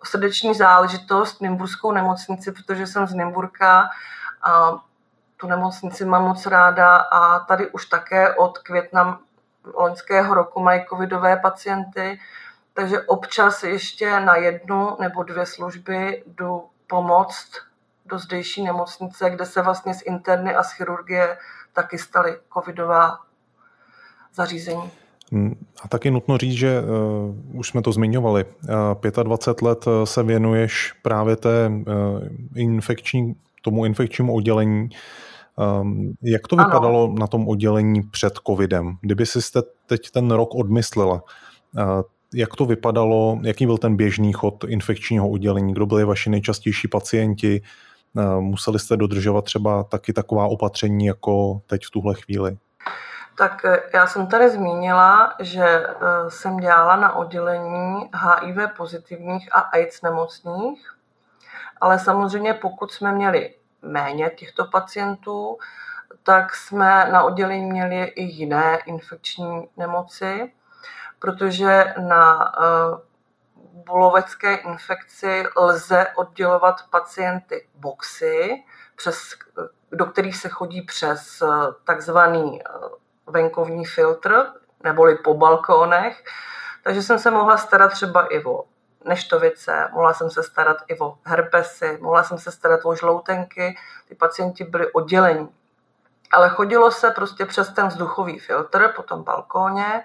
srdeční 0.04 0.54
záležitost, 0.54 1.42
Nymburskou 1.42 1.92
nemocnici, 1.92 2.52
protože 2.52 2.88
jsem 2.88 3.08
z 3.08 3.14
Nymburka 3.14 3.90
a 4.42 4.72
tu 5.38 5.48
nemocnici 5.48 6.06
mám 6.06 6.24
moc 6.24 6.46
ráda 6.46 6.96
a 6.98 7.40
tady 7.40 7.72
už 7.72 7.86
také 7.86 8.36
od 8.36 8.58
května 8.58 9.20
loňského 9.74 10.34
roku 10.34 10.60
mají 10.60 10.82
covidové 10.90 11.38
pacienty, 11.38 12.20
takže 12.74 13.02
občas 13.02 13.64
ještě 13.64 14.20
na 14.20 14.36
jednu 14.36 14.98
nebo 15.00 15.24
dvě 15.24 15.46
služby 15.46 16.24
jdu 16.28 16.64
pomoct 16.88 17.52
do 18.06 18.20
zdejší 18.20 18.64
nemocnice, 18.64 19.30
kde 19.30 19.46
se 19.46 19.62
vlastně 19.62 19.94
z 19.94 20.02
interny 20.02 20.56
a 20.56 20.64
z 20.64 20.72
chirurgie 20.72 21.38
taky 21.74 21.98
staly 21.98 22.38
covidová 22.54 23.20
zařízení. 24.34 24.92
A 25.84 25.88
taky 25.88 26.12
nutno 26.12 26.38
říct, 26.38 26.54
že 26.54 26.82
uh, 26.82 27.60
už 27.60 27.68
jsme 27.68 27.82
to 27.82 27.92
zmiňovali, 27.92 28.46
uh, 29.16 29.24
25 29.24 29.62
let 29.68 29.86
eh, 29.88 30.06
se 30.06 30.24
věnuješ 30.24 30.94
právě 31.02 31.36
té 31.36 31.68
uh, 31.68 31.84
infekční, 32.56 33.36
tomu 33.62 33.86
infekčnímu 33.86 34.36
oddělení. 34.36 34.90
Um, 35.58 36.14
jak 36.22 36.48
to 36.48 36.56
vypadalo 36.56 37.04
ano. 37.04 37.16
na 37.20 37.28
tom 37.28 37.48
oddělení 37.48 38.04
před 38.04 38.34
covidem? 38.48 38.98
Kdyby 39.02 39.26
si 39.26 39.42
jste 39.42 39.62
teď 39.86 40.12
ten 40.12 40.32
rok 40.32 40.56
odmyslela, 40.56 41.14
uh, 41.14 42.02
jak 42.34 42.56
to 42.56 42.66
vypadalo, 42.66 43.40
jaký 43.44 43.66
byl 43.66 43.78
ten 43.78 43.96
běžný 43.96 44.34
chod 44.34 44.64
infekčního 44.64 45.30
oddělení, 45.30 45.74
kdo 45.74 45.86
byli 45.86 46.04
vaši 46.04 46.30
nejčastější 46.30 46.88
pacienti, 46.88 47.62
uh, 48.14 48.42
museli 48.42 48.80
jste 48.80 48.98
dodržovat 48.98 49.46
třeba 49.46 49.84
taky 49.84 50.14
taková 50.14 50.46
opatření 50.46 51.06
jako 51.06 51.62
teď 51.68 51.86
v 51.86 51.92
tuhle 51.92 52.16
chvíli? 52.16 52.58
Tak 53.38 53.66
eh, 53.66 53.82
já 53.94 54.08
jsem 54.08 54.28
tady 54.28 54.50
zmínila, 54.50 55.34
že 55.40 55.88
jsem 56.28 56.58
dělala 56.58 56.96
na 56.96 57.16
oddělení 57.16 58.10
HIV 58.14 58.58
pozitivních 58.78 59.56
a 59.56 59.60
AIDS 59.60 60.02
nemocných, 60.02 60.96
ale 61.82 62.00
samozřejmě 62.00 62.54
pokud 62.54 62.92
jsme 62.92 63.12
měli 63.12 63.54
méně 63.82 64.30
těchto 64.30 64.66
pacientů, 64.66 65.58
tak 66.24 66.56
jsme 66.56 67.10
na 67.12 67.24
oddělení 67.24 67.66
měli 67.66 68.04
i 68.04 68.24
jiné 68.24 68.80
infekční 68.86 69.70
nemoci, 69.78 70.54
protože 71.20 71.94
na 71.98 72.54
eh, 72.62 73.08
bulovecké 73.88 74.56
infekci 74.56 75.44
lze 75.58 76.08
oddělovat 76.16 76.76
pacienty 76.90 77.68
boxy, 77.76 78.64
přes, 78.96 79.18
do 79.92 80.06
kterých 80.06 80.38
se 80.38 80.50
chodí 80.50 80.82
přes 80.82 81.44
takzvaný 81.84 82.62
venkovní 83.28 83.86
filtr, 83.86 84.46
neboli 84.84 85.16
po 85.16 85.34
balkónech, 85.34 86.24
takže 86.84 87.02
jsem 87.02 87.20
se 87.20 87.32
mohla 87.32 87.58
starat 87.58 87.92
třeba 87.92 88.26
i 88.26 88.44
o 88.44 88.64
neštovice, 89.08 89.90
mohla 89.94 90.14
jsem 90.14 90.30
se 90.30 90.44
starat 90.44 90.78
i 90.88 91.00
o 91.00 91.18
herpesy, 91.24 91.98
mohla 92.02 92.24
jsem 92.24 92.38
se 92.38 92.52
starat 92.52 92.80
o 92.84 92.96
žloutenky, 92.96 93.78
ty 94.08 94.16
pacienti 94.16 94.64
byli 94.64 94.92
oddělení. 94.92 95.50
Ale 96.32 96.50
chodilo 96.50 96.92
se 96.92 97.12
prostě 97.12 97.46
přes 97.46 97.74
ten 97.74 97.88
vzduchový 97.88 98.40
filtr 98.40 98.94
po 98.96 99.04
tom 99.04 99.24
balkóně, 99.24 100.04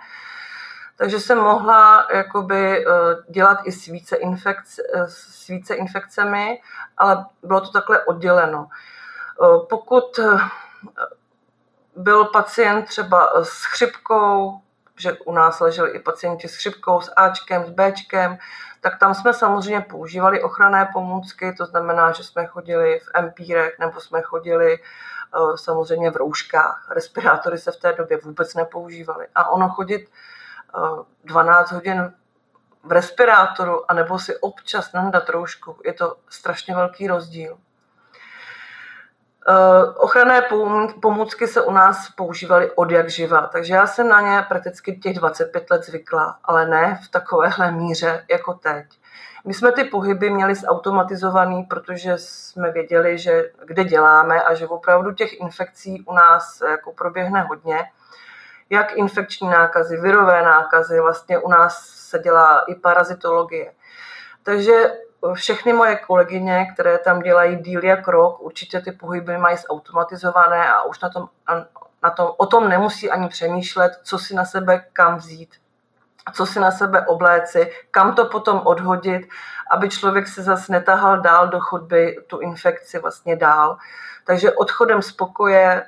takže 0.96 1.20
jsem 1.20 1.38
mohla 1.38 2.06
jakoby 2.12 2.86
eh, 2.86 2.90
dělat 3.28 3.58
i 3.64 3.72
s 3.72 3.86
více, 3.86 4.16
infekce, 4.16 4.82
eh, 4.94 5.08
s 5.08 5.46
více 5.46 5.74
infekcemi, 5.74 6.60
ale 6.98 7.26
bylo 7.42 7.60
to 7.60 7.70
takhle 7.70 8.04
odděleno. 8.04 8.68
Eh, 8.68 9.66
pokud 9.70 10.20
byl 11.96 12.24
pacient 12.24 12.84
třeba 12.84 13.44
s 13.44 13.64
chřipkou, 13.64 14.60
že 14.96 15.12
u 15.12 15.32
nás 15.32 15.60
leželi 15.60 15.90
i 15.90 15.98
pacienti 15.98 16.48
s 16.48 16.56
chřipkou, 16.56 17.00
s 17.00 17.12
Ačkem, 17.16 17.66
s 17.66 17.70
Bčkem, 17.70 18.38
tak 18.80 18.98
tam 18.98 19.14
jsme 19.14 19.34
samozřejmě 19.34 19.80
používali 19.80 20.42
ochranné 20.42 20.88
pomůcky, 20.92 21.52
to 21.52 21.66
znamená, 21.66 22.12
že 22.12 22.24
jsme 22.24 22.46
chodili 22.46 22.98
v 22.98 23.10
empírech 23.14 23.78
nebo 23.78 24.00
jsme 24.00 24.22
chodili 24.22 24.74
eh, 24.74 25.58
samozřejmě 25.58 26.10
v 26.10 26.16
rouškách. 26.16 26.86
Respirátory 26.90 27.58
se 27.58 27.72
v 27.72 27.76
té 27.76 27.92
době 27.92 28.18
vůbec 28.24 28.54
nepoužívaly. 28.54 29.26
A 29.34 29.50
ono 29.50 29.68
chodit 29.68 30.10
12 31.24 31.72
eh, 31.72 31.74
hodin 31.74 32.12
v 32.84 32.92
respirátoru, 32.92 33.90
anebo 33.90 34.18
si 34.18 34.36
občas 34.36 34.92
nandat 34.92 35.28
roušku, 35.28 35.76
je 35.84 35.92
to 35.92 36.16
strašně 36.28 36.74
velký 36.74 37.06
rozdíl. 37.06 37.58
Eh, 39.48 39.84
ochranné 39.96 40.42
pomůcky 41.00 41.46
se 41.46 41.62
u 41.62 41.70
nás 41.72 42.10
používaly 42.10 42.70
od 42.74 42.90
jak 42.90 43.10
živa, 43.10 43.46
takže 43.46 43.74
já 43.74 43.86
jsem 43.86 44.08
na 44.08 44.20
ně 44.20 44.44
prakticky 44.48 44.96
těch 44.96 45.18
25 45.18 45.70
let 45.70 45.84
zvykla, 45.84 46.38
ale 46.44 46.66
ne 46.66 47.00
v 47.04 47.10
takovéhle 47.10 47.72
míře 47.72 48.24
jako 48.30 48.54
teď. 48.54 48.86
My 49.44 49.54
jsme 49.54 49.72
ty 49.72 49.84
pohyby 49.84 50.30
měli 50.30 50.54
zautomatizovaný, 50.54 51.62
protože 51.62 52.12
jsme 52.16 52.72
věděli, 52.72 53.18
že 53.18 53.50
kde 53.64 53.84
děláme 53.84 54.42
a 54.42 54.54
že 54.54 54.68
opravdu 54.68 55.12
těch 55.12 55.40
infekcí 55.40 56.04
u 56.06 56.14
nás 56.14 56.62
jako 56.70 56.92
proběhne 56.92 57.42
hodně. 57.42 57.84
Jak 58.70 58.92
infekční 58.92 59.48
nákazy, 59.48 59.96
virové 59.96 60.42
nákazy, 60.42 61.00
vlastně 61.00 61.38
u 61.38 61.48
nás 61.48 61.86
se 61.86 62.18
dělá 62.18 62.58
i 62.58 62.74
parazitologie. 62.74 63.72
Takže 64.42 64.92
všechny 65.34 65.72
moje 65.72 65.96
kolegyně, 65.96 66.66
které 66.74 66.98
tam 66.98 67.18
dělají 67.18 67.56
díl 67.56 67.84
jak 67.84 68.08
rok, 68.08 68.40
určitě 68.40 68.80
ty 68.80 68.92
pohyby 68.92 69.38
mají 69.38 69.56
zautomatizované 69.56 70.72
a 70.72 70.82
už 70.82 71.00
na 71.00 71.10
tom, 71.10 71.28
na 72.02 72.10
tom, 72.10 72.30
o 72.36 72.46
tom 72.46 72.68
nemusí 72.68 73.10
ani 73.10 73.28
přemýšlet, 73.28 73.92
co 74.02 74.18
si 74.18 74.34
na 74.34 74.44
sebe 74.44 74.84
kam 74.92 75.16
vzít, 75.16 75.54
co 76.32 76.46
si 76.46 76.60
na 76.60 76.70
sebe 76.70 77.06
obléci, 77.06 77.72
kam 77.90 78.14
to 78.14 78.26
potom 78.26 78.60
odhodit, 78.64 79.28
aby 79.70 79.88
člověk 79.88 80.28
se 80.28 80.42
zase 80.42 80.72
netahal 80.72 81.20
dál 81.20 81.48
do 81.48 81.60
chodby 81.60 82.16
tu 82.26 82.38
infekci 82.38 82.98
vlastně 82.98 83.36
dál. 83.36 83.78
Takže 84.26 84.52
odchodem 84.52 85.02
z 85.02 85.12
pokoje 85.12 85.86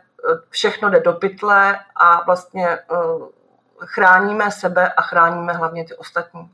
všechno 0.50 0.90
jde 0.90 1.00
do 1.00 1.12
pytle 1.12 1.78
a 1.96 2.24
vlastně 2.24 2.68
eh, 2.68 2.84
chráníme 3.78 4.50
sebe 4.50 4.92
a 4.92 5.02
chráníme 5.02 5.52
hlavně 5.52 5.84
ty 5.84 5.96
ostatní. 5.96 6.50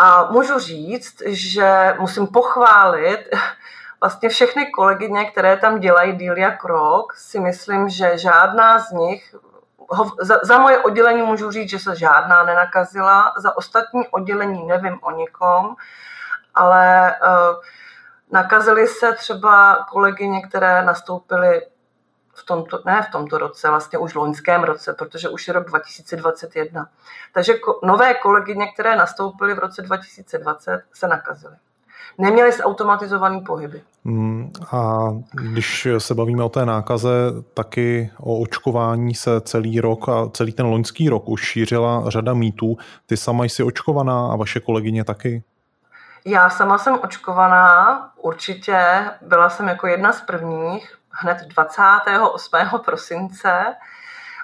A 0.00 0.30
můžu 0.30 0.58
říct, 0.58 1.22
že 1.26 1.94
musím 1.98 2.26
pochválit 2.26 3.28
vlastně 4.00 4.28
všechny 4.28 4.66
kolegyně, 4.66 5.24
které 5.24 5.56
tam 5.56 5.80
dělají 5.80 6.12
díl 6.16 6.36
jak 6.36 6.64
rok, 6.64 7.14
si 7.14 7.40
myslím, 7.40 7.88
že 7.88 8.18
žádná 8.18 8.78
z 8.78 8.90
nich, 8.90 9.34
za, 10.20 10.38
za 10.42 10.58
moje 10.58 10.78
oddělení 10.78 11.22
můžu 11.22 11.50
říct, 11.50 11.70
že 11.70 11.78
se 11.78 11.96
žádná 11.96 12.42
nenakazila, 12.42 13.32
za 13.36 13.56
ostatní 13.56 14.08
oddělení 14.08 14.66
nevím 14.66 14.98
o 15.02 15.10
nikom, 15.10 15.76
ale 16.54 17.14
uh, 17.22 17.56
nakazily 18.30 18.86
se 18.86 19.12
třeba 19.12 19.86
kolegyně, 19.90 20.42
které 20.42 20.82
nastoupily 20.82 21.62
v 22.38 22.44
tomto, 22.44 22.80
ne 22.86 23.02
v 23.08 23.12
tomto 23.12 23.38
roce, 23.38 23.68
vlastně 23.68 23.98
už 23.98 24.14
v 24.14 24.16
loňském 24.16 24.64
roce, 24.64 24.92
protože 24.92 25.28
už 25.28 25.48
je 25.48 25.54
rok 25.54 25.68
2021. 25.68 26.88
Takže 27.34 27.54
ko, 27.54 27.80
nové 27.82 28.14
kolegyně, 28.14 28.66
které 28.72 28.96
nastoupily 28.96 29.54
v 29.54 29.58
roce 29.58 29.82
2020, 29.82 30.82
se 30.92 31.08
nakazily. 31.08 31.54
Neměly 32.18 32.52
automatizované 32.52 33.40
pohyby. 33.40 33.82
Hmm, 34.04 34.50
a 34.72 34.98
když 35.32 35.88
se 35.98 36.14
bavíme 36.14 36.44
o 36.44 36.48
té 36.48 36.66
nákaze, 36.66 37.10
taky 37.54 38.10
o 38.20 38.38
očkování 38.38 39.14
se 39.14 39.40
celý 39.40 39.80
rok 39.80 40.08
a 40.08 40.28
celý 40.32 40.52
ten 40.52 40.66
loňský 40.66 41.08
rok 41.08 41.28
už 41.28 41.44
šířila 41.44 42.04
řada 42.06 42.34
mýtů. 42.34 42.76
Ty 43.06 43.16
sama 43.16 43.44
jsi 43.44 43.62
očkovaná 43.62 44.32
a 44.32 44.36
vaše 44.36 44.60
kolegyně 44.60 45.04
taky? 45.04 45.42
Já 46.24 46.50
sama 46.50 46.78
jsem 46.78 46.98
očkovaná, 47.02 48.10
určitě. 48.16 49.04
Byla 49.22 49.50
jsem 49.50 49.68
jako 49.68 49.86
jedna 49.86 50.12
z 50.12 50.20
prvních 50.20 50.97
hned 51.20 51.38
28. 51.38 52.78
prosince. 52.84 53.76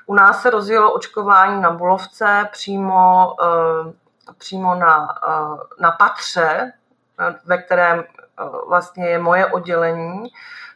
U 0.06 0.14
nás 0.14 0.42
se 0.42 0.50
rozjelo 0.50 0.92
očkování 0.92 1.62
na 1.62 1.70
Bulovce 1.70 2.48
přímo, 2.52 3.34
eh, 3.42 3.92
přímo 4.38 4.74
na, 4.74 5.18
eh, 5.28 5.82
na 5.82 5.92
patře, 5.92 6.72
ve 7.44 7.58
kterém 7.58 8.00
eh, 8.00 8.44
vlastně 8.68 9.08
je 9.08 9.18
moje 9.18 9.46
oddělení, 9.46 10.28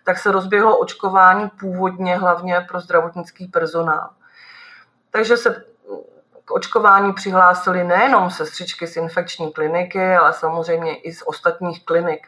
tak 0.04 0.18
se 0.18 0.32
rozběhlo 0.32 0.78
očkování 0.78 1.48
původně 1.48 2.16
hlavně 2.16 2.66
pro 2.68 2.80
zdravotnický 2.80 3.46
personál. 3.46 4.10
Takže 5.10 5.36
se 5.36 5.64
k 6.44 6.50
očkování 6.50 7.12
přihlásili 7.12 7.84
nejenom 7.84 8.30
sestřičky 8.30 8.86
z 8.86 8.96
infekční 8.96 9.52
kliniky, 9.52 10.16
ale 10.16 10.32
samozřejmě 10.32 10.96
i 10.96 11.12
z 11.12 11.22
ostatních 11.26 11.84
klinik. 11.84 12.26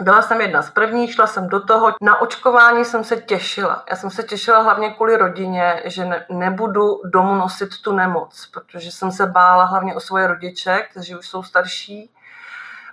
Byla 0.00 0.22
jsem 0.22 0.40
jedna 0.40 0.62
z 0.62 0.70
prvních, 0.70 1.12
šla 1.12 1.26
jsem 1.26 1.48
do 1.48 1.60
toho. 1.60 1.92
Na 2.02 2.20
očkování 2.20 2.84
jsem 2.84 3.04
se 3.04 3.16
těšila. 3.16 3.84
Já 3.90 3.96
jsem 3.96 4.10
se 4.10 4.22
těšila 4.22 4.58
hlavně 4.58 4.90
kvůli 4.90 5.16
rodině, 5.16 5.82
že 5.84 6.04
ne, 6.04 6.26
nebudu 6.28 7.00
domů 7.04 7.34
nosit 7.34 7.68
tu 7.82 7.92
nemoc, 7.92 8.46
protože 8.52 8.90
jsem 8.90 9.12
se 9.12 9.26
bála 9.26 9.64
hlavně 9.64 9.94
o 9.94 10.00
svoje 10.00 10.26
rodiče, 10.26 10.86
kteří 10.90 11.16
už 11.16 11.28
jsou 11.28 11.42
starší. 11.42 12.10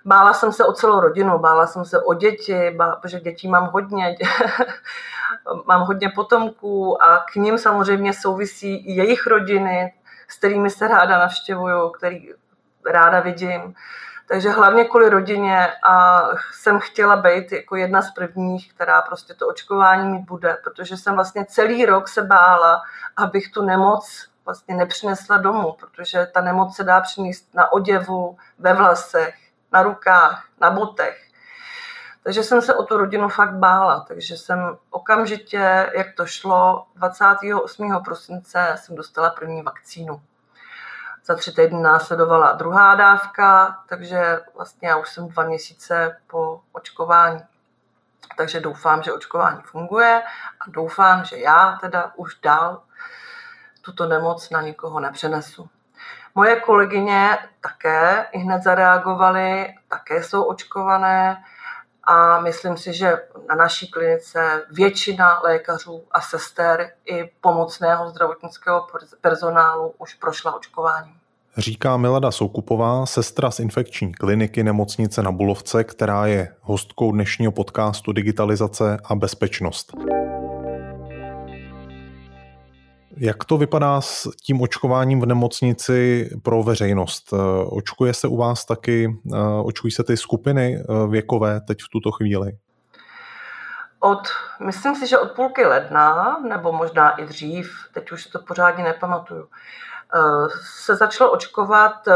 Bála 0.05 0.33
jsem 0.33 0.51
se 0.51 0.65
o 0.65 0.73
celou 0.73 0.99
rodinu, 0.99 1.39
bála 1.39 1.67
jsem 1.67 1.85
se 1.85 2.01
o 2.01 2.13
děti, 2.13 2.71
bála, 2.71 2.95
protože 2.95 3.19
dětí 3.19 3.47
mám 3.47 3.69
hodně, 3.69 4.15
mám 5.65 5.81
hodně 5.81 6.09
potomků 6.09 7.03
a 7.03 7.25
k 7.33 7.35
ním 7.35 7.57
samozřejmě 7.57 8.13
souvisí 8.13 8.75
i 8.75 8.91
jejich 8.91 9.27
rodiny, 9.27 9.93
s 10.27 10.37
kterými 10.37 10.69
se 10.69 10.87
ráda 10.87 11.19
navštěvuju, 11.19 11.89
který 11.89 12.29
ráda 12.91 13.19
vidím. 13.19 13.75
Takže 14.27 14.49
hlavně 14.49 14.85
kvůli 14.85 15.09
rodině 15.09 15.73
a 15.87 16.23
jsem 16.53 16.79
chtěla 16.79 17.15
být 17.15 17.51
jako 17.51 17.75
jedna 17.75 18.01
z 18.01 18.11
prvních, 18.11 18.73
která 18.73 19.01
prostě 19.01 19.33
to 19.33 19.47
očkování 19.47 20.11
mít 20.11 20.25
bude, 20.25 20.57
protože 20.63 20.97
jsem 20.97 21.15
vlastně 21.15 21.45
celý 21.45 21.85
rok 21.85 22.07
se 22.07 22.21
bála, 22.21 22.81
abych 23.17 23.51
tu 23.51 23.65
nemoc 23.65 24.27
vlastně 24.45 24.75
nepřinesla 24.75 25.37
domů, 25.37 25.75
protože 25.79 26.27
ta 26.33 26.41
nemoc 26.41 26.75
se 26.75 26.83
dá 26.83 27.01
přinést 27.01 27.53
na 27.53 27.71
oděvu, 27.71 28.37
ve 28.59 28.73
vlasech, 28.73 29.35
na 29.71 29.83
rukách, 29.83 30.45
na 30.61 30.69
botech. 30.69 31.23
Takže 32.23 32.43
jsem 32.43 32.61
se 32.61 32.73
o 32.73 32.83
tu 32.83 32.97
rodinu 32.97 33.29
fakt 33.29 33.53
bála, 33.53 34.05
takže 34.07 34.37
jsem 34.37 34.77
okamžitě, 34.89 35.91
jak 35.97 36.07
to 36.17 36.25
šlo, 36.25 36.85
28. 36.95 38.01
prosince 38.05 38.75
jsem 38.77 38.95
dostala 38.95 39.29
první 39.29 39.61
vakcínu. 39.61 40.21
Za 41.25 41.35
tři 41.35 41.51
týdny 41.51 41.81
následovala 41.81 42.51
druhá 42.51 42.95
dávka, 42.95 43.77
takže 43.89 44.41
vlastně 44.55 44.87
já 44.87 44.97
už 44.97 45.09
jsem 45.09 45.27
dva 45.27 45.43
měsíce 45.43 46.19
po 46.27 46.61
očkování. 46.71 47.41
Takže 48.37 48.59
doufám, 48.59 49.03
že 49.03 49.13
očkování 49.13 49.61
funguje 49.61 50.23
a 50.59 50.63
doufám, 50.67 51.25
že 51.25 51.37
já 51.37 51.77
teda 51.81 52.11
už 52.15 52.35
dál 52.43 52.81
tuto 53.81 54.05
nemoc 54.05 54.49
na 54.49 54.61
nikoho 54.61 54.99
nepřenesu. 54.99 55.69
Moje 56.35 56.59
kolegyně 56.59 57.37
také 57.61 58.27
i 58.31 58.39
hned 58.39 58.63
zareagovaly, 58.63 59.75
také 59.87 60.23
jsou 60.23 60.43
očkované 60.43 61.43
a 62.03 62.39
myslím 62.39 62.77
si, 62.77 62.93
že 62.93 63.17
na 63.49 63.55
naší 63.55 63.91
klinice 63.91 64.63
většina 64.71 65.39
lékařů 65.43 66.03
a 66.11 66.21
sester 66.21 66.91
i 67.05 67.31
pomocného 67.41 68.09
zdravotnického 68.09 68.87
personálu 69.21 69.93
už 69.97 70.13
prošla 70.13 70.55
očkováním. 70.55 71.15
Říká 71.57 71.97
Milada 71.97 72.31
Soukupová, 72.31 73.05
sestra 73.05 73.51
z 73.51 73.59
infekční 73.59 74.13
kliniky 74.13 74.63
nemocnice 74.63 75.23
na 75.23 75.31
Bulovce, 75.31 75.83
která 75.83 76.25
je 76.25 76.55
hostkou 76.61 77.11
dnešního 77.11 77.51
podcastu 77.51 78.11
Digitalizace 78.11 78.97
a 79.03 79.15
bezpečnost. 79.15 79.93
Jak 83.17 83.43
to 83.43 83.57
vypadá 83.57 84.01
s 84.01 84.29
tím 84.43 84.61
očkováním 84.61 85.21
v 85.21 85.25
nemocnici 85.25 86.29
pro 86.43 86.63
veřejnost? 86.63 87.33
Očkuje 87.65 88.13
se 88.13 88.27
u 88.27 88.37
vás 88.37 88.65
taky, 88.65 89.19
očkují 89.63 89.91
se 89.91 90.03
ty 90.03 90.17
skupiny 90.17 90.77
eh, 90.77 91.07
věkové 91.07 91.61
teď 91.61 91.77
v 91.81 91.89
tuto 91.89 92.11
chvíli? 92.11 92.51
Od, 93.99 94.19
myslím 94.65 94.95
si, 94.95 95.07
že 95.07 95.17
od 95.17 95.31
půlky 95.31 95.65
ledna, 95.65 96.37
nebo 96.47 96.71
možná 96.71 97.09
i 97.09 97.25
dřív, 97.25 97.71
teď 97.93 98.11
už 98.11 98.25
to 98.25 98.39
pořádně 98.39 98.83
nepamatuju, 98.83 99.47
eh, 100.15 100.19
se 100.85 100.95
začalo 100.95 101.31
očkovat, 101.31 102.07
eh, 102.07 102.13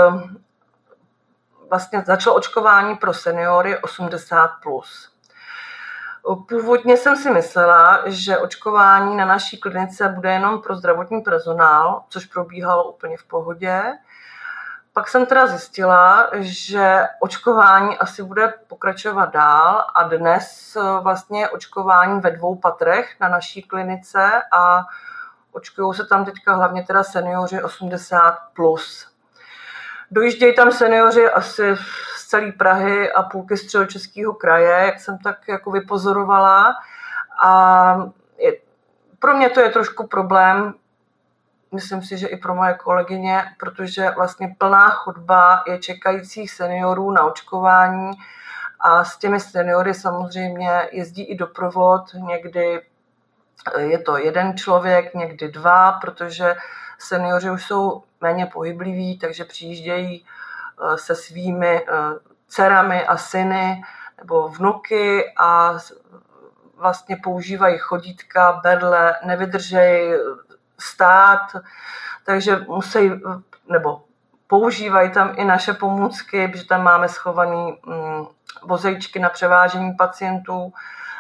vlastně 1.70 2.04
začalo 2.06 2.36
očkování 2.36 2.96
pro 2.96 3.14
seniory 3.14 3.78
80+. 3.78 4.52
Plus. 4.64 5.17
Původně 6.50 6.98
jsem 6.98 7.16
si 7.16 7.32
myslela, 7.32 8.02
že 8.06 8.38
očkování 8.38 9.16
na 9.16 9.26
naší 9.26 9.58
klinice 9.58 10.10
bude 10.10 10.32
jenom 10.32 10.62
pro 10.62 10.76
zdravotní 10.76 11.22
personál, 11.22 12.04
což 12.10 12.26
probíhalo 12.26 12.92
úplně 12.92 13.18
v 13.18 13.24
pohodě. 13.24 13.82
Pak 14.94 15.08
jsem 15.08 15.26
teda 15.26 15.48
zjistila, 15.48 16.30
že 16.40 17.08
očkování 17.20 17.98
asi 17.98 18.24
bude 18.24 18.54
pokračovat 18.68 19.34
dál 19.34 19.86
a 19.96 20.04
dnes 20.04 20.76
eh, 20.76 21.02
vlastně 21.02 21.50
očkování 21.50 22.22
ve 22.22 22.32
dvou 22.32 22.56
patrech 22.56 23.16
na 23.20 23.30
naší 23.30 23.62
klinice 23.62 24.42
a 24.52 24.86
očkují 25.52 25.94
se 25.94 26.06
tam 26.06 26.26
teďka 26.26 26.56
hlavně 26.56 26.84
teda 26.84 27.04
seniori 27.04 27.58
80+. 27.58 28.38
Plus. 28.54 29.17
Dojíždějí 30.12 30.56
tam 30.56 30.72
seniori 30.72 31.30
asi 31.30 31.76
z 32.18 32.28
celé 32.28 32.52
Prahy 32.52 33.12
a 33.12 33.24
půlky 33.24 33.58
středočeského 33.58 34.34
kraje, 34.34 34.86
jak 34.86 35.00
jsem 35.00 35.18
tak 35.18 35.48
jako 35.48 35.72
vypozorovala. 35.72 36.76
A 37.44 38.12
je, 38.38 38.54
pro 39.20 39.38
mě 39.38 39.50
to 39.50 39.60
je 39.60 39.70
trošku 39.70 40.08
problém, 40.08 40.74
myslím 41.72 42.02
si, 42.02 42.18
že 42.18 42.28
i 42.28 42.38
pro 42.38 42.56
moje 42.56 42.74
kolegyně, 42.74 43.44
protože 43.60 44.10
vlastně 44.10 44.56
plná 44.58 44.90
chodba 44.90 45.64
je 45.68 45.80
čekajících 45.80 46.52
seniorů 46.52 47.12
na 47.12 47.24
očkování 47.24 48.12
a 48.80 49.04
s 49.04 49.18
těmi 49.18 49.40
seniory 49.40 49.94
samozřejmě 49.94 50.90
jezdí 50.92 51.24
i 51.24 51.36
doprovod, 51.36 52.02
někdy 52.14 52.82
je 53.78 54.00
to 54.00 54.18
jeden 54.18 54.58
člověk, 54.58 55.14
někdy 55.14 55.48
dva, 55.48 55.92
protože 55.92 56.56
seniori 57.00 57.52
už 57.52 57.66
jsou 57.66 58.04
méně 58.22 58.46
pohybliví, 58.46 59.20
takže 59.20 59.46
přijíždějí 59.46 60.26
eh, 60.26 60.98
se 60.98 61.16
svými 61.16 61.86
eh, 61.88 61.94
dcerami 62.48 63.08
a 63.08 63.18
syny 63.18 63.84
nebo 64.18 64.48
vnuky 64.48 65.34
a 65.38 65.78
vlastně 66.78 67.18
používají 67.24 67.78
chodítka, 67.78 68.60
berle, 68.64 69.16
nevydržejí 69.26 70.14
stát, 70.80 71.56
takže 72.26 72.66
musí, 72.68 73.12
nebo 73.70 74.02
používají 74.48 75.12
tam 75.12 75.34
i 75.38 75.46
naše 75.46 75.74
pomůcky, 75.74 76.48
protože 76.48 76.66
tam 76.66 76.84
máme 76.84 77.10
schovaný 77.10 77.80
mm, 77.86 78.26
vozejčky 78.64 79.20
na 79.20 79.30
převážení 79.30 79.94
pacientů 79.94 80.74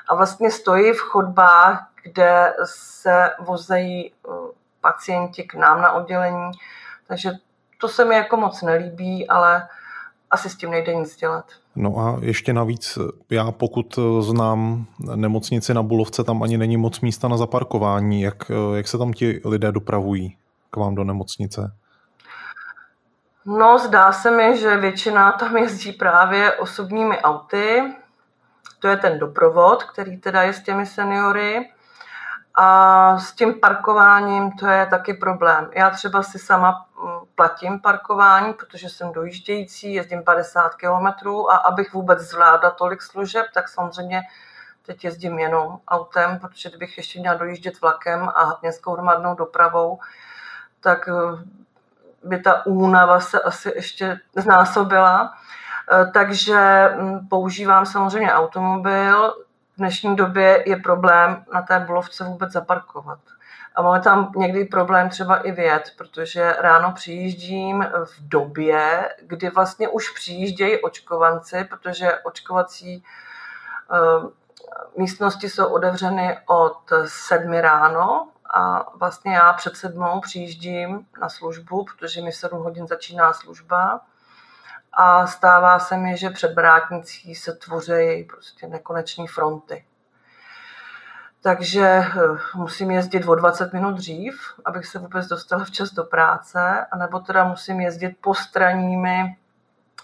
a 0.07 0.15
vlastně 0.15 0.51
stojí 0.51 0.93
v 0.93 0.99
chodbách, 0.99 1.87
kde 2.03 2.55
se 2.63 3.31
vozejí 3.39 4.13
eh, 4.13 4.31
pacienti 4.91 5.43
k 5.43 5.55
nám 5.55 5.81
na 5.81 5.91
oddělení, 5.91 6.51
takže 7.07 7.31
to 7.81 7.87
se 7.87 8.05
mi 8.05 8.15
jako 8.15 8.37
moc 8.37 8.61
nelíbí, 8.61 9.27
ale 9.27 9.67
asi 10.31 10.49
s 10.49 10.55
tím 10.55 10.71
nejde 10.71 10.95
nic 10.95 11.15
dělat. 11.15 11.45
No 11.75 11.99
a 11.99 12.17
ještě 12.21 12.53
navíc, 12.53 12.97
já 13.29 13.51
pokud 13.51 13.99
znám 14.19 14.85
nemocnici 15.15 15.73
na 15.73 15.83
Bulovce, 15.83 16.23
tam 16.23 16.43
ani 16.43 16.57
není 16.57 16.77
moc 16.77 17.01
místa 17.01 17.27
na 17.27 17.37
zaparkování. 17.37 18.21
Jak, 18.21 18.51
jak 18.75 18.87
se 18.87 18.97
tam 18.97 19.13
ti 19.13 19.41
lidé 19.45 19.71
dopravují 19.71 20.37
k 20.71 20.77
vám 20.77 20.95
do 20.95 21.03
nemocnice? 21.03 21.71
No, 23.45 23.79
zdá 23.79 24.11
se 24.11 24.31
mi, 24.31 24.57
že 24.57 24.77
většina 24.77 25.31
tam 25.31 25.57
jezdí 25.57 25.91
právě 25.91 26.53
osobními 26.53 27.21
auty. 27.21 27.93
To 28.79 28.87
je 28.87 28.97
ten 28.97 29.19
doprovod, 29.19 29.83
který 29.83 30.17
teda 30.17 30.41
je 30.41 30.53
s 30.53 30.63
těmi 30.63 30.85
seniory. 30.85 31.69
A 32.59 33.17
s 33.17 33.33
tím 33.33 33.59
parkováním 33.59 34.51
to 34.51 34.67
je 34.67 34.85
taky 34.85 35.13
problém. 35.13 35.69
Já 35.75 35.89
třeba 35.89 36.23
si 36.23 36.39
sama 36.39 36.85
mm, 37.03 37.09
platím 37.35 37.79
parkování, 37.79 38.53
protože 38.53 38.89
jsem 38.89 39.11
dojíždějící, 39.11 39.93
jezdím 39.93 40.23
50 40.23 40.75
kilometrů 40.75 41.51
a 41.51 41.55
abych 41.55 41.93
vůbec 41.93 42.19
zvládla 42.19 42.69
tolik 42.69 43.01
služeb, 43.01 43.45
tak 43.53 43.69
samozřejmě 43.69 44.21
teď 44.85 45.03
jezdím 45.03 45.39
jenom 45.39 45.79
autem, 45.87 46.39
protože 46.39 46.69
kdybych 46.69 46.97
ještě 46.97 47.19
měla 47.19 47.37
dojíždět 47.37 47.81
vlakem 47.81 48.29
a 48.29 48.59
městskou 48.61 48.93
hromadnou 48.93 49.35
dopravou, 49.35 49.99
tak 50.81 51.09
eh, 51.09 51.43
by 52.23 52.39
ta 52.39 52.65
únava 52.65 53.19
se 53.19 53.41
asi 53.41 53.71
ještě 53.75 54.19
znásobila. 54.35 55.33
Eh, 55.91 56.11
takže 56.13 56.89
mm, 56.99 57.27
používám 57.27 57.85
samozřejmě 57.85 58.33
automobil, 58.33 59.33
v 59.77 59.79
dnešní 59.79 60.15
době 60.15 60.63
je 60.65 60.77
problém 60.77 61.45
na 61.53 61.61
té 61.61 61.79
bulovce 61.79 62.23
vůbec 62.23 62.51
zaparkovat. 62.51 63.19
A 63.75 63.81
máme 63.81 64.01
tam 64.01 64.31
někdy 64.35 64.65
problém 64.65 65.09
třeba 65.09 65.35
i 65.35 65.51
věd, 65.51 65.91
protože 65.97 66.55
ráno 66.59 66.91
přijíždím 66.91 67.85
v 68.05 68.27
době, 68.27 69.09
kdy 69.21 69.49
vlastně 69.49 69.87
už 69.89 70.09
přijíždějí 70.09 70.81
očkovanci, 70.81 71.63
protože 71.63 72.19
očkovací 72.23 73.03
uh, 74.23 74.29
místnosti 74.95 75.49
jsou 75.49 75.67
otevřeny 75.67 76.37
od 76.45 76.93
sedmi 77.05 77.61
ráno 77.61 78.27
a 78.53 78.91
vlastně 78.97 79.35
já 79.35 79.53
před 79.53 79.77
sedmou 79.77 80.21
přijíždím 80.21 81.05
na 81.21 81.29
službu, 81.29 81.85
protože 81.85 82.21
mi 82.21 82.31
v 82.31 82.35
7 82.35 82.63
hodin 82.63 82.87
začíná 82.87 83.33
služba 83.33 84.01
a 84.99 85.27
stává 85.27 85.79
se 85.79 85.97
mi, 85.97 86.17
že 86.17 86.29
před 86.29 86.53
brátnicí 86.53 87.35
se 87.35 87.53
tvoří 87.53 88.27
prostě 88.29 88.67
nekoneční 88.67 89.27
fronty. 89.27 89.85
Takže 91.41 91.85
eh, 91.85 92.11
musím 92.55 92.91
jezdit 92.91 93.27
o 93.27 93.35
20 93.35 93.73
minut 93.73 93.91
dřív, 93.91 94.41
abych 94.65 94.85
se 94.85 94.99
vůbec 94.99 95.27
dostala 95.27 95.65
včas 95.65 95.93
do 95.93 96.03
práce, 96.03 96.85
anebo 96.91 97.19
teda 97.19 97.43
musím 97.43 97.79
jezdit 97.79 98.17
postranními 98.21 99.37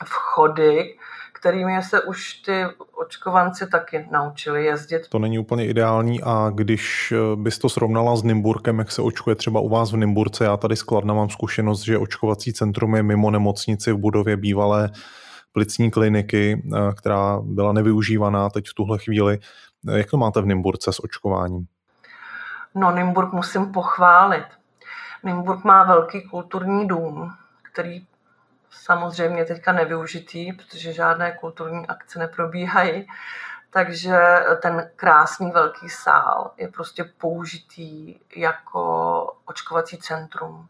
vchody, 0.06 0.98
kterými 1.44 1.84
se 1.84 2.02
už 2.02 2.34
ty 2.34 2.66
očkovanci 2.96 3.68
taky 3.68 4.08
naučili 4.12 4.66
jezdit. 4.66 5.10
To 5.10 5.20
není 5.20 5.40
úplně 5.40 5.66
ideální 5.66 6.24
a 6.24 6.52
když 6.56 7.14
eh, 7.16 7.36
bys 7.36 7.60
to 7.60 7.70
srovnala 7.70 8.16
s 8.16 8.24
Nymburkem, 8.24 8.80
jak 8.80 8.92
se 8.92 9.02
očkuje 9.02 9.36
třeba 9.36 9.60
u 9.60 9.70
vás 9.70 9.92
v 9.92 9.98
Nymburce, 9.98 10.44
já 10.44 10.58
tady 10.58 10.76
skladna 10.76 11.14
mám 11.14 11.30
zkušenost, 11.30 11.82
že 11.82 11.98
očkovací 11.98 12.54
centrum 12.54 12.96
je 12.96 13.04
mimo 13.04 13.32
nemocnici 13.32 13.92
v 13.92 13.98
budově 13.98 14.38
bývalé 14.38 14.90
plicní 15.52 15.92
kliniky, 15.92 16.64
která 16.98 17.40
byla 17.44 17.74
nevyužívaná 17.74 18.50
teď 18.50 18.66
v 18.70 18.74
tuhle 18.74 18.98
chvíli. 19.00 19.40
Jak 19.92 20.10
to 20.10 20.18
máte 20.18 20.42
v 20.42 20.46
Nymburce 20.46 20.94
s 20.94 21.04
očkováním? 21.04 21.66
No, 22.76 22.92
Nymburk 22.92 23.34
musím 23.34 23.72
pochválit. 23.72 24.46
Nymburk 25.24 25.64
má 25.64 25.84
velký 25.84 26.22
kulturní 26.22 26.88
dům, 26.88 27.32
který 27.72 28.06
samozřejmě 28.74 29.46
teďka 29.46 29.72
nevyužitý, 29.72 30.54
protože 30.54 30.94
žádné 30.94 31.32
kulturní 31.32 31.88
akce 31.88 32.20
neprobíhají. 32.20 33.08
Takže 33.70 34.46
ten 34.62 34.92
krásný 34.96 35.52
velký 35.52 35.90
sál 35.90 36.52
je 36.58 36.68
prostě 36.68 37.04
použitý 37.04 38.20
jako 38.36 39.24
očkovací 39.46 39.98
centrum. 39.98 40.68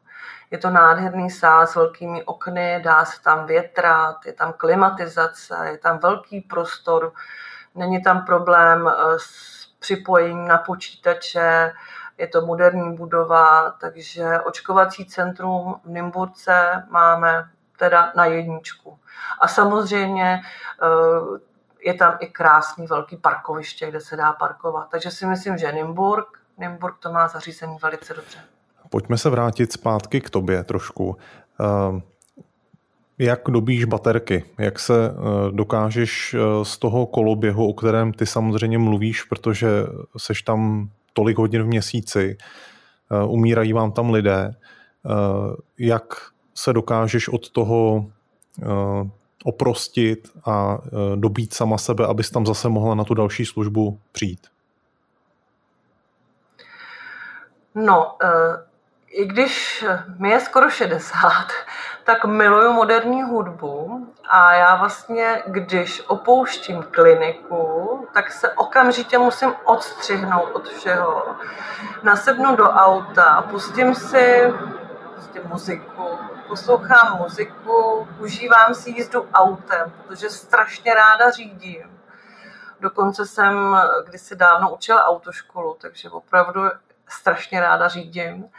Je 0.51 0.57
to 0.57 0.69
nádherný 0.69 1.29
sál 1.29 1.67
s 1.67 1.75
velkými 1.75 2.23
okny, 2.23 2.81
dá 2.83 3.05
se 3.05 3.21
tam 3.21 3.45
větrat, 3.45 4.25
je 4.25 4.33
tam 4.33 4.53
klimatizace, 4.53 5.55
je 5.71 5.77
tam 5.77 5.99
velký 5.99 6.41
prostor, 6.41 7.13
není 7.75 8.03
tam 8.03 8.25
problém 8.25 8.87
eh, 8.87 9.19
s 9.19 9.65
připojením 9.79 10.47
na 10.47 10.57
počítače, 10.57 11.73
je 12.17 12.27
to 12.27 12.45
moderní 12.45 12.95
budova, 12.95 13.71
takže 13.71 14.39
očkovací 14.39 15.05
centrum 15.05 15.81
v 15.83 15.89
Nymburce 15.89 16.85
máme 16.89 17.49
teda 17.77 18.11
na 18.15 18.25
jedničku. 18.25 18.97
A 19.41 19.47
samozřejmě 19.47 20.41
eh, 20.83 21.39
je 21.85 21.93
tam 21.93 22.17
i 22.19 22.27
krásný 22.27 22.87
velký 22.87 23.17
parkoviště, 23.17 23.89
kde 23.89 24.01
se 24.01 24.15
dá 24.15 24.33
parkovat. 24.33 24.87
Takže 24.91 25.11
si 25.11 25.25
myslím, 25.25 25.57
že 25.57 25.71
Nymburk, 25.71 26.27
Nymburk 26.57 26.97
to 26.99 27.11
má 27.11 27.27
zařízení 27.27 27.77
velice 27.81 28.13
dobře. 28.13 28.37
Pojďme 28.89 29.17
se 29.17 29.29
vrátit 29.29 29.73
zpátky 29.73 30.21
k 30.21 30.29
tobě 30.29 30.63
trošku. 30.63 31.17
Eh, 31.59 32.01
jak 33.17 33.41
dobíš 33.47 33.85
baterky? 33.85 34.45
Jak 34.57 34.79
se 34.79 34.93
eh, 35.09 35.51
dokážeš 35.51 36.35
z 36.63 36.77
toho 36.77 37.05
koloběhu, 37.05 37.69
o 37.69 37.73
kterém 37.73 38.13
ty 38.13 38.25
samozřejmě 38.25 38.77
mluvíš, 38.77 39.23
protože 39.23 39.67
seš 40.17 40.41
tam 40.41 40.89
tolik 41.13 41.37
hodin 41.37 41.63
v 41.63 41.67
měsíci, 41.67 42.37
umírají 43.27 43.73
vám 43.73 43.91
tam 43.91 44.09
lidé, 44.09 44.55
jak 45.77 46.32
se 46.55 46.73
dokážeš 46.73 47.29
od 47.29 47.49
toho 47.49 47.95
uh, 47.95 49.07
oprostit 49.43 50.31
a 50.45 50.77
uh, 50.77 50.81
dobít 51.15 51.53
sama 51.53 51.77
sebe, 51.77 52.07
abys 52.07 52.31
tam 52.31 52.45
zase 52.45 52.69
mohla 52.69 52.95
na 52.95 53.03
tu 53.03 53.13
další 53.13 53.45
službu 53.45 53.99
přijít? 54.11 54.47
No, 57.75 58.15
uh, 58.23 58.29
i 59.13 59.25
když 59.25 59.85
mi 60.17 60.29
je 60.29 60.39
skoro 60.39 60.69
60, 60.69 61.47
tak 62.03 62.25
miluju 62.25 62.73
moderní 62.73 63.23
hudbu 63.23 64.07
a 64.29 64.53
já 64.53 64.75
vlastně, 64.75 65.43
když 65.47 66.01
opouštím 66.07 66.85
kliniku, 66.91 68.07
tak 68.13 68.31
se 68.31 68.53
okamžitě 68.53 69.17
musím 69.17 69.53
odstřihnout 69.65 70.49
od 70.53 70.69
všeho. 70.69 71.23
Nasednu 72.03 72.55
do 72.55 72.63
auta, 72.63 73.47
pustím 73.51 73.95
si 73.95 74.53
prostě 75.13 75.41
muziku, 75.47 76.03
poslouchám 76.47 77.17
muziku, 77.17 78.07
užívám 78.19 78.73
si 78.73 78.89
jízdu 78.89 79.29
autem, 79.33 79.91
protože 79.91 80.29
strašně 80.29 80.93
ráda 80.93 81.31
řídím. 81.31 81.99
Dokonce 82.79 83.25
jsem 83.25 83.77
kdysi 84.05 84.35
dávno 84.35 84.73
učila 84.73 85.05
autoškolu, 85.05 85.77
takže 85.81 86.09
opravdu 86.09 86.61
strašně 87.07 87.61
ráda 87.61 87.87
řídím. 87.87 88.49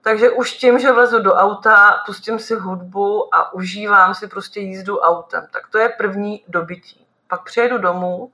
Takže 0.00 0.30
už 0.30 0.52
tím, 0.52 0.78
že 0.78 0.92
vlezu 0.92 1.22
do 1.22 1.34
auta, 1.34 2.02
pustím 2.06 2.38
si 2.38 2.54
hudbu 2.54 3.34
a 3.34 3.52
užívám 3.52 4.14
si 4.14 4.28
prostě 4.28 4.60
jízdu 4.60 4.98
autem. 4.98 5.46
Tak 5.50 5.68
to 5.68 5.78
je 5.78 5.88
první 5.88 6.44
dobytí. 6.48 7.06
Pak 7.28 7.44
přijedu 7.44 7.78
domů, 7.78 8.32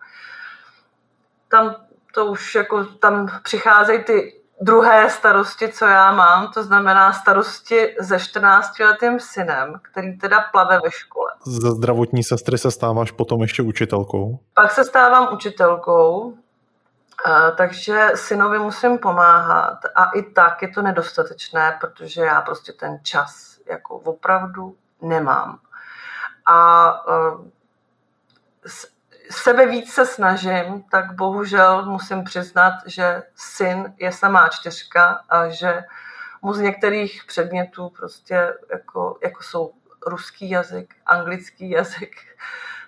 tam 1.48 1.76
to 2.14 2.26
už 2.26 2.54
jako 2.54 2.84
tam 2.84 3.40
přicházejí 3.42 4.04
ty 4.04 4.39
druhé 4.60 5.10
starosti, 5.10 5.68
co 5.68 5.86
já 5.86 6.12
mám, 6.12 6.52
to 6.52 6.62
znamená 6.62 7.12
starosti 7.12 7.96
se 8.02 8.16
14-letým 8.16 9.18
synem, 9.18 9.80
který 9.82 10.18
teda 10.18 10.40
plave 10.52 10.80
ve 10.84 10.90
škole. 10.90 11.30
Ze 11.46 11.70
zdravotní 11.70 12.24
sestry 12.24 12.58
se 12.58 12.70
stáváš 12.70 13.10
potom 13.10 13.42
ještě 13.42 13.62
učitelkou? 13.62 14.38
Pak 14.54 14.70
se 14.70 14.84
stávám 14.84 15.28
učitelkou, 15.32 16.34
takže 17.56 18.08
synovi 18.14 18.58
musím 18.58 18.98
pomáhat 18.98 19.78
a 19.94 20.04
i 20.04 20.22
tak 20.22 20.62
je 20.62 20.68
to 20.68 20.82
nedostatečné, 20.82 21.78
protože 21.80 22.20
já 22.20 22.40
prostě 22.40 22.72
ten 22.72 22.98
čas 23.02 23.58
jako 23.66 23.96
opravdu 23.96 24.76
nemám. 25.02 25.58
A 26.46 26.92
sebe 29.30 29.66
víc 29.66 29.92
se 29.92 30.06
snažím, 30.06 30.82
tak 30.90 31.12
bohužel 31.12 31.84
musím 31.84 32.24
přiznat, 32.24 32.74
že 32.86 33.22
syn 33.34 33.94
je 33.98 34.12
samá 34.12 34.48
čtyřka 34.48 35.20
a 35.28 35.48
že 35.48 35.84
mu 36.42 36.52
z 36.54 36.60
některých 36.60 37.24
předmětů 37.26 37.88
prostě 37.88 38.54
jako, 38.70 39.18
jako 39.22 39.42
jsou 39.42 39.72
ruský 40.06 40.50
jazyk, 40.50 40.94
anglický 41.06 41.70
jazyk, 41.70 42.16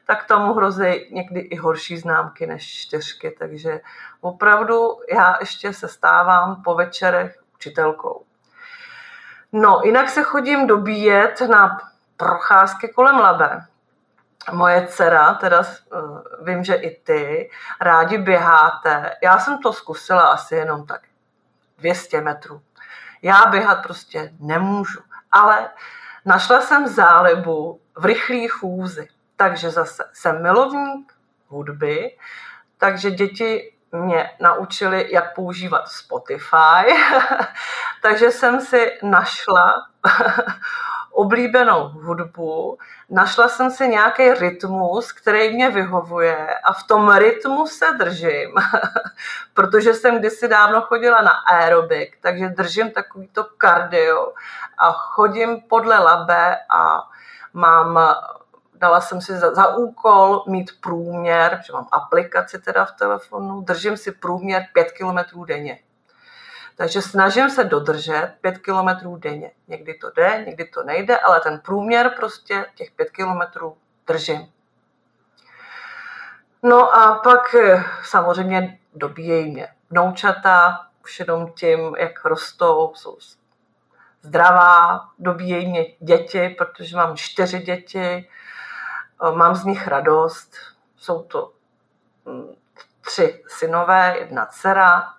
tak 0.07 0.25
tomu 0.25 0.55
hrozí 0.55 1.09
někdy 1.11 1.41
i 1.41 1.57
horší 1.57 1.99
známky 1.99 2.47
než 2.47 2.81
čtyřky. 2.81 3.37
Takže 3.39 3.81
opravdu 4.21 4.99
já 5.15 5.37
ještě 5.41 5.73
se 5.73 5.89
stávám 5.89 6.63
po 6.63 6.75
večerech 6.75 7.43
učitelkou. 7.55 8.25
No, 9.53 9.81
jinak 9.85 10.09
se 10.09 10.23
chodím 10.23 10.67
dobíjet 10.67 11.41
na 11.41 11.79
procházky 12.17 12.89
kolem 12.89 13.17
Labe 13.17 13.67
moje 14.51 14.87
dcera, 14.87 15.35
teda 15.35 15.59
uh, 15.59 16.23
vím, 16.43 16.65
že 16.65 16.75
i 16.75 17.01
ty, 17.01 17.51
rádi 17.81 18.19
běháte. 18.19 19.17
Já 19.23 19.39
jsem 19.39 19.59
to 19.59 19.73
zkusila 19.73 20.23
asi 20.23 20.55
jenom 20.55 20.87
tak 20.87 21.01
200 21.79 22.21
metrů. 22.21 22.63
Já 23.23 23.47
běhat 23.47 23.83
prostě 23.83 24.33
nemůžu, 24.41 25.01
ale 25.33 25.71
našla 26.25 26.61
jsem 26.61 26.89
zálibu 26.89 27.81
v 27.97 28.05
rychlý 28.05 28.49
chůzi. 28.49 29.09
Takže 29.37 29.71
zase 29.71 30.05
jsem 30.13 30.43
milovník 30.43 31.13
hudby, 31.49 32.17
takže 32.79 33.11
děti 33.11 33.73
mě 33.93 34.31
naučili, 34.41 35.09
jak 35.13 35.35
používat 35.35 35.89
Spotify, 35.89 36.95
takže 38.03 38.31
jsem 38.31 38.61
si 38.61 38.99
našla 39.03 39.87
oblíbenou 41.13 41.89
hudbu, 41.89 42.79
našla 43.11 43.49
jsem 43.49 43.71
si 43.71 43.89
nějaký 43.89 44.31
rytmus, 44.31 45.13
který 45.13 45.55
mě 45.55 45.71
vyhovuje 45.71 46.55
a 46.65 46.73
v 46.73 46.83
tom 46.87 47.17
rytmu 47.17 47.67
se 47.67 47.87
držím, 47.99 48.51
protože 49.55 49.95
jsem 49.95 50.19
kdysi 50.19 50.49
dávno 50.49 50.81
chodila 50.81 51.23
na 51.23 51.31
aerobik, 51.31 52.19
takže 52.21 52.49
držím 52.49 52.91
takovýto 52.91 53.45
kardio 53.59 54.33
a 54.79 54.93
chodím 54.93 55.61
podle 55.61 55.99
labe 55.99 56.57
a 56.71 57.09
mám 57.53 57.99
dala 58.83 59.01
jsem 59.01 59.21
si 59.21 59.37
za, 59.37 59.55
za 59.55 59.77
úkol 59.77 60.45
mít 60.47 60.71
průměr, 60.81 61.61
že 61.67 61.73
mám 61.73 61.87
aplikaci 61.93 62.59
teda 62.59 62.85
v 62.85 62.93
telefonu, 62.93 63.61
držím 63.61 63.97
si 63.97 64.13
průměr 64.13 64.67
5 64.73 64.93
km 64.93 65.45
denně. 65.45 65.79
Takže 66.77 67.03
snažím 67.03 67.51
se 67.51 67.65
dodržet 67.65 68.35
5 68.41 68.59
kilometrů 68.59 69.17
denně. 69.17 69.51
Někdy 69.69 69.95
to 69.95 70.11
jde, 70.11 70.43
někdy 70.47 70.65
to 70.65 70.83
nejde, 70.83 71.19
ale 71.19 71.41
ten 71.41 71.61
průměr 71.61 72.13
prostě 72.17 72.67
těch 72.75 72.91
5 72.91 73.11
kilometrů 73.11 73.77
držím. 74.07 74.53
No 76.63 76.95
a 76.95 77.15
pak 77.15 77.55
eh, 77.55 77.85
samozřejmě 78.05 78.79
dobíjejí 78.95 79.51
mě 79.51 79.69
vnoučata, 79.91 80.87
už 81.05 81.19
jenom 81.19 81.53
tím, 81.53 81.95
jak 81.99 82.25
rostou, 82.25 82.93
jsou 82.95 83.19
zdravá, 84.23 85.01
dobíjejí 85.19 85.71
mě 85.71 85.87
děti, 86.01 86.49
protože 86.49 86.97
mám 86.97 87.17
čtyři 87.17 87.59
děti, 87.59 88.29
eh, 89.29 89.33
mám 89.37 89.55
z 89.55 89.65
nich 89.65 89.89
radost. 89.89 90.57
Jsou 90.97 91.23
to 91.23 91.53
hm, 92.27 92.55
tři 93.01 93.45
synové, 93.49 94.19
jedna 94.19 94.47
dcera, 94.47 95.15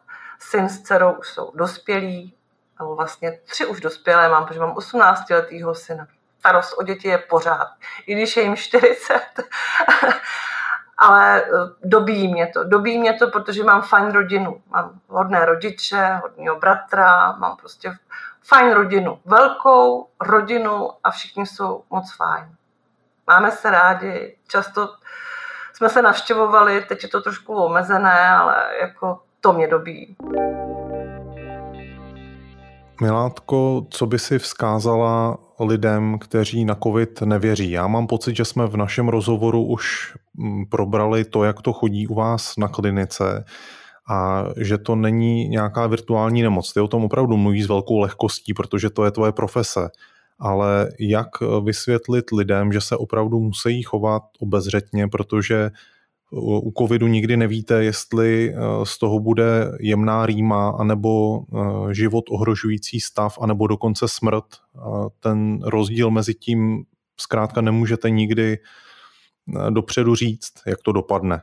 syn 0.50 0.70
s 0.70 0.82
dcerou 0.82 1.12
už 1.12 1.30
jsou 1.30 1.52
dospělí, 1.56 2.36
nebo 2.80 2.96
vlastně 2.96 3.40
tři 3.46 3.66
už 3.66 3.82
dospělé 3.82 4.30
mám, 4.30 4.46
protože 4.46 4.60
mám 4.60 4.78
18 4.78 5.30
letýho 5.30 5.76
syna. 5.76 6.08
Starost 6.40 6.74
o 6.78 6.84
děti 6.84 7.08
je 7.08 7.18
pořád, 7.18 7.68
i 8.06 8.16
když 8.16 8.38
je 8.38 8.44
jim 8.44 8.56
40. 8.56 9.22
Ale 10.98 11.44
eh, 11.44 11.50
dobíjí 11.84 12.34
mě 12.34 12.48
to. 12.48 12.64
Dobíjí 12.64 13.00
mě 13.00 13.14
to, 13.14 13.28
protože 13.28 13.64
mám 13.64 13.82
fajn 13.82 14.12
rodinu. 14.12 14.62
Mám 14.70 15.00
hodné 15.08 15.46
rodiče, 15.46 16.20
hodného 16.22 16.60
bratra, 16.60 17.32
mám 17.32 17.58
prostě 17.58 17.98
fajn 18.44 18.74
rodinu. 18.74 19.20
Velkou 19.26 20.08
rodinu 20.20 20.92
a 21.04 21.12
všichni 21.12 21.46
jsou 21.46 21.84
moc 21.90 22.16
fajn. 22.16 22.56
Máme 23.28 23.52
se 23.52 23.72
rádi, 23.72 24.38
často 24.48 24.90
jsme 25.74 25.90
se 25.90 26.02
navštěvovali, 26.02 26.82
teď 26.82 27.04
je 27.04 27.10
to 27.10 27.22
trošku 27.22 27.56
omezené, 27.56 28.30
ale 28.30 28.68
jako 28.82 29.22
to 29.44 29.54
mě 29.54 29.68
dobí. 29.68 30.16
Milátko, 33.02 33.86
co 33.90 34.06
by 34.06 34.20
si 34.20 34.40
vzkázala 34.40 35.38
lidem, 35.60 36.20
kteří 36.20 36.66
na 36.66 36.76
COVID 36.84 37.22
nevěří? 37.22 37.72
Já 37.72 37.88
mám 37.88 38.08
pocit, 38.08 38.36
že 38.36 38.46
jsme 38.46 38.68
v 38.68 38.78
našem 38.78 39.10
rozhovoru 39.10 39.66
už 39.66 40.14
mm, 40.38 40.66
probrali 40.66 41.26
to, 41.26 41.44
jak 41.44 41.62
to 41.62 41.74
chodí 41.74 42.08
u 42.08 42.14
vás 42.14 42.58
na 42.58 42.68
klinice 42.68 43.46
a 44.10 44.46
že 44.58 44.78
to 44.78 44.96
není 44.96 45.48
nějaká 45.48 45.88
virtuální 45.88 46.42
nemoc. 46.42 46.74
Ty 46.74 46.80
o 46.80 46.88
tom 46.88 47.04
opravdu 47.04 47.38
mluví 47.38 47.64
s 47.64 47.68
velkou 47.68 48.00
lehkostí, 48.00 48.54
protože 48.54 48.90
to 48.90 49.06
je 49.06 49.12
tvoje 49.12 49.32
profese. 49.32 49.90
Ale 50.40 50.90
jak 51.00 51.30
vysvětlit 51.64 52.32
lidem, 52.32 52.72
že 52.72 52.82
se 52.82 52.98
opravdu 52.98 53.40
musí 53.40 53.84
chovat 53.84 54.24
obezřetně, 54.40 55.08
protože 55.08 55.72
u 56.42 56.72
covidu 56.78 57.08
nikdy 57.08 57.38
nevíte, 57.38 57.84
jestli 57.84 58.54
eh, 58.54 58.58
z 58.84 58.98
toho 58.98 59.20
bude 59.20 59.78
jemná 59.80 60.26
rýma, 60.26 60.70
anebo 60.70 61.40
eh, 61.40 61.94
život 61.94 62.26
ohrožující 62.30 63.00
stav, 63.00 63.38
anebo 63.42 63.68
dokonce 63.68 64.08
smrt. 64.08 64.46
Ten 65.20 65.60
rozdíl 65.64 66.12
mezi 66.12 66.34
tím 66.34 66.84
zkrátka 67.20 67.62
nemůžete 67.62 68.10
nikdy 68.10 68.58
eh, 68.58 69.72
dopředu 69.72 70.16
říct, 70.16 70.54
jak 70.68 70.82
to 70.82 70.92
dopadne. 70.92 71.42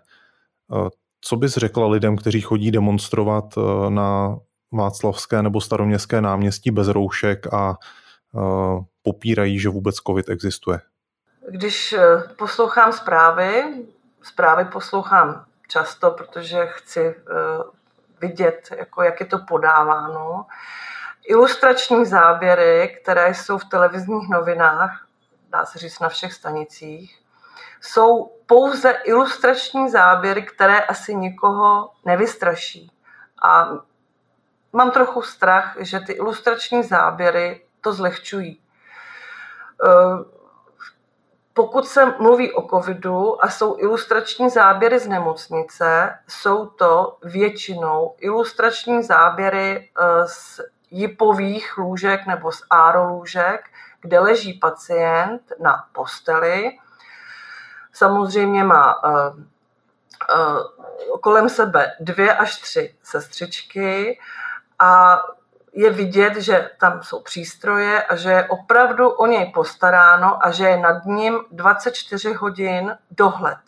Co 1.21 1.37
bys 1.37 1.57
řekla 1.57 1.89
lidem, 1.89 2.17
kteří 2.17 2.41
chodí 2.41 2.71
demonstrovat 2.71 3.55
na 3.89 4.39
Václavské 4.73 5.43
nebo 5.43 5.61
staroměstské 5.61 6.21
náměstí 6.21 6.71
bez 6.71 6.89
roušek 6.89 7.55
a 7.55 7.77
popírají, 9.03 9.59
že 9.59 9.69
vůbec 9.69 9.97
COVID 9.97 10.29
existuje? 10.29 10.81
Když 11.51 11.95
poslouchám 12.39 12.93
zprávy, 12.93 13.63
zprávy 14.23 14.65
poslouchám 14.65 15.45
často, 15.69 16.11
protože 16.11 16.67
chci 16.67 17.01
eh, 17.01 17.15
vidět, 18.21 18.69
jako 18.77 19.03
jak 19.03 19.21
je 19.21 19.27
to 19.27 19.39
podáváno. 19.39 20.47
Ilustrační 21.25 22.07
záběry, 22.07 22.99
které 23.03 23.35
jsou 23.35 23.59
v 23.59 23.65
televizních 23.65 24.29
novinách, 24.29 25.07
dá 25.49 25.67
se 25.67 25.79
říct 25.79 26.01
na 26.01 26.09
všech 26.09 26.33
stanicích, 26.33 27.21
jsou 27.81 28.37
pouze 28.47 28.91
ilustrační 28.91 29.91
záběry, 29.91 30.43
které 30.43 30.81
asi 30.81 31.15
nikoho 31.15 31.93
nevystraší. 32.05 32.93
A 33.43 33.69
mám 34.73 34.91
trochu 34.91 35.23
strach, 35.23 35.77
že 35.79 36.01
ty 36.01 36.13
ilustrační 36.13 36.83
záběry 36.83 37.65
to 37.81 37.93
zlehčují. 37.93 38.61
Eh, 41.61 41.67
pokud 41.67 41.87
se 41.87 42.07
mluví 42.07 42.53
o 42.53 42.69
covidu 42.69 43.45
a 43.45 43.51
jsou 43.51 43.77
ilustrační 43.79 44.51
záběry 44.51 44.99
z 44.99 45.07
nemocnice, 45.07 46.19
jsou 46.29 46.67
to 46.67 47.19
většinou 47.23 48.15
ilustrační 48.21 49.03
záběry 49.03 49.91
eh, 49.99 50.27
z 50.27 50.61
jipových 50.91 51.79
lůžek 51.79 52.27
nebo 52.27 52.53
z 52.53 52.63
lůžek, 52.95 53.61
kde 54.01 54.19
leží 54.19 54.53
pacient 54.53 55.53
na 55.61 55.85
posteli. 55.93 56.79
Samozřejmě 57.93 58.65
má 58.65 59.05
uh, 59.05 59.13
uh, 61.11 61.21
kolem 61.21 61.49
sebe 61.49 61.93
dvě 62.01 62.37
až 62.37 62.61
tři 62.61 62.95
sestřičky 63.03 64.19
a 64.79 65.19
je 65.81 65.91
vidět, 65.91 66.37
že 66.37 66.71
tam 66.81 67.03
jsou 67.03 67.21
přístroje 67.21 68.03
a 68.03 68.17
že 68.17 68.31
je 68.31 68.49
opravdu 68.49 69.09
o 69.09 69.27
něj 69.27 69.53
postaráno 69.55 70.47
a 70.47 70.51
že 70.51 70.65
je 70.65 70.77
nad 70.77 71.05
ním 71.05 71.41
24 71.51 72.33
hodin 72.33 72.97
dohled. 73.11 73.59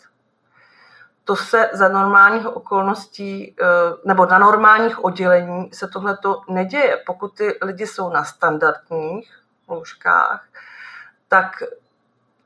To 1.25 1.37
se 1.37 1.71
za 1.73 1.89
normálních 1.89 2.47
okolností 2.47 3.57
eh, 3.61 3.65
nebo 4.05 4.27
na 4.27 4.39
normálních 4.39 5.05
oddělení 5.05 5.71
se 5.73 5.89
tohle 5.89 6.17
to 6.17 6.41
neděje. 6.49 7.03
Pokud 7.07 7.37
ty 7.37 7.59
lidi 7.63 7.87
jsou 7.87 8.11
na 8.11 8.25
standardních 8.25 9.43
lůžkách, 9.69 10.45
tak 11.29 11.63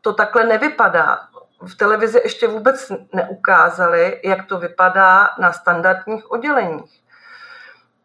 to 0.00 0.12
takhle 0.12 0.44
nevypadá. 0.44 1.28
V 1.60 1.74
televizi 1.74 2.20
ještě 2.24 2.48
vůbec 2.48 2.92
neukázali, 3.12 4.20
jak 4.24 4.46
to 4.46 4.58
vypadá 4.58 5.30
na 5.38 5.52
standardních 5.52 6.30
odděleních 6.30 7.05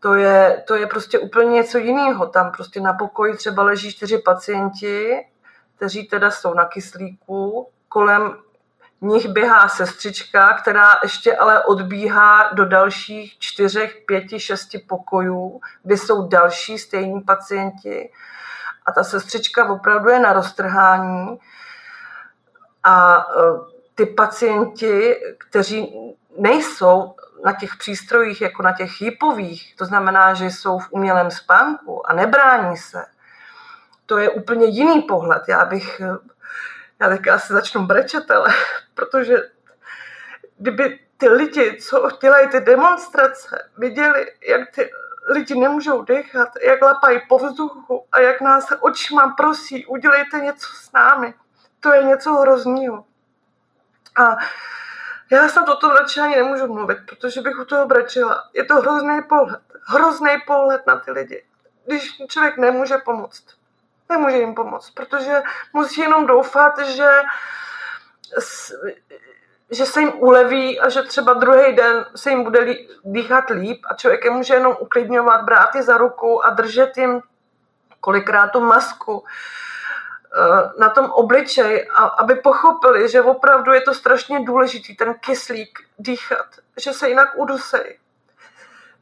to 0.01 0.15
je, 0.15 0.63
to 0.67 0.75
je 0.75 0.87
prostě 0.87 1.19
úplně 1.19 1.51
něco 1.51 1.77
jiného. 1.77 2.25
Tam 2.25 2.51
prostě 2.51 2.81
na 2.81 2.93
pokoji 2.93 3.35
třeba 3.35 3.63
leží 3.63 3.91
čtyři 3.91 4.17
pacienti, 4.17 5.25
kteří 5.75 6.07
teda 6.07 6.31
jsou 6.31 6.53
na 6.53 6.65
kyslíku, 6.65 7.69
kolem 7.89 8.35
nich 9.01 9.27
běhá 9.27 9.67
sestřička, 9.69 10.53
která 10.53 10.89
ještě 11.03 11.37
ale 11.37 11.63
odbíhá 11.63 12.53
do 12.53 12.65
dalších 12.65 13.39
čtyřech, 13.39 13.97
pěti, 14.05 14.39
šesti 14.39 14.79
pokojů, 14.79 15.61
kde 15.83 15.97
jsou 15.97 16.27
další 16.27 16.77
stejní 16.77 17.21
pacienti. 17.21 18.11
A 18.85 18.91
ta 18.91 19.03
sestřička 19.03 19.69
opravdu 19.69 20.09
je 20.09 20.19
na 20.19 20.33
roztrhání. 20.33 21.39
A 22.83 23.17
e, 23.17 23.23
ty 23.95 24.05
pacienti, 24.05 25.17
kteří 25.37 26.15
nejsou 26.37 27.15
na 27.45 27.53
těch 27.53 27.75
přístrojích 27.75 28.41
jako 28.41 28.63
na 28.63 28.71
těch 28.71 29.01
hypových, 29.01 29.75
to 29.75 29.85
znamená, 29.85 30.33
že 30.33 30.45
jsou 30.45 30.79
v 30.79 30.87
umělém 30.91 31.31
spánku 31.31 32.09
a 32.09 32.13
nebrání 32.13 32.77
se, 32.77 33.05
to 34.05 34.17
je 34.17 34.29
úplně 34.29 34.65
jiný 34.65 35.01
pohled. 35.01 35.43
Já 35.47 35.65
bych, 35.65 36.01
já 36.99 37.09
tak 37.09 37.27
asi 37.27 37.53
začnu 37.53 37.85
brečet, 37.85 38.31
ale 38.31 38.53
protože 38.93 39.37
kdyby 40.57 40.99
ty 41.17 41.29
lidi, 41.29 41.77
co 41.81 42.09
dělají 42.21 42.47
ty 42.47 42.59
demonstrace, 42.59 43.69
viděli, 43.77 44.31
jak 44.47 44.71
ty 44.71 44.89
lidi 45.27 45.59
nemůžou 45.59 46.01
dechat, 46.01 46.49
jak 46.61 46.81
lapají 46.81 47.19
po 47.29 47.37
vzduchu 47.37 48.05
a 48.11 48.19
jak 48.19 48.41
nás 48.41 48.67
očima 48.79 49.33
prosí, 49.37 49.85
udělejte 49.85 50.39
něco 50.39 50.67
s 50.73 50.91
námi. 50.91 51.33
To 51.79 51.93
je 51.93 52.03
něco 52.03 52.33
hrozného. 52.33 53.05
A 54.15 54.37
já 55.31 55.49
snad 55.49 55.69
o 55.69 55.75
tom 55.75 55.91
radši 55.91 56.19
ani 56.19 56.35
nemůžu 56.35 56.67
mluvit, 56.67 56.97
protože 57.05 57.41
bych 57.41 57.59
u 57.59 57.65
toho 57.65 57.87
brečela. 57.87 58.43
Je 58.53 58.65
to 58.65 58.75
hrozný 58.75 59.21
pohled. 59.29 59.61
Hrozný 59.83 60.29
pohled 60.47 60.87
na 60.87 60.99
ty 60.99 61.11
lidi. 61.11 61.43
Když 61.85 62.21
člověk 62.27 62.57
nemůže 62.57 62.97
pomoct. 62.97 63.43
Nemůže 64.09 64.37
jim 64.37 64.55
pomoct, 64.55 64.91
protože 64.91 65.41
musí 65.73 66.01
jenom 66.01 66.27
doufat, 66.27 66.79
že 66.79 67.09
že 69.71 69.85
se 69.85 69.99
jim 69.99 70.11
uleví 70.15 70.79
a 70.79 70.89
že 70.89 71.03
třeba 71.03 71.33
druhý 71.33 71.75
den 71.75 72.05
se 72.15 72.29
jim 72.29 72.43
bude 72.43 72.75
dýchat 73.03 73.49
líp 73.49 73.81
a 73.89 73.95
člověk 73.95 74.25
je 74.25 74.31
může 74.31 74.53
jenom 74.53 74.77
uklidňovat, 74.79 75.43
brát 75.45 75.75
je 75.75 75.83
za 75.83 75.97
ruku 75.97 76.45
a 76.45 76.49
držet 76.49 76.97
jim 76.97 77.21
kolikrát 77.99 78.47
tu 78.47 78.59
masku 78.59 79.23
Eh, 79.23 79.70
na 80.79 80.89
tom 80.89 81.11
obličeji, 81.11 81.87
a 81.87 82.05
aby 82.05 82.35
pochopili, 82.35 83.09
že 83.09 83.21
opravdu 83.21 83.73
je 83.73 83.81
to 83.81 83.93
strašně 83.93 84.45
důležitý, 84.45 84.95
ten 84.95 85.13
kyslík 85.13 85.79
dýchat, 85.99 86.45
že 86.83 86.93
se 86.93 87.09
jinak 87.09 87.37
udusej. 87.37 87.97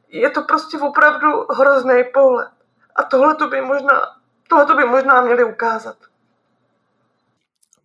Je 0.08 0.30
to 0.30 0.42
prostě 0.42 0.78
opravdu 0.78 1.46
hrozný 1.50 2.04
pohled. 2.14 2.48
A 2.96 3.02
tohle 3.02 3.34
to 3.34 3.48
by 3.48 3.60
možná, 3.60 4.00
tohle 4.48 4.66
to 4.66 4.76
by 4.76 4.84
možná 4.84 5.22
měli 5.22 5.44
ukázat. 5.44 5.96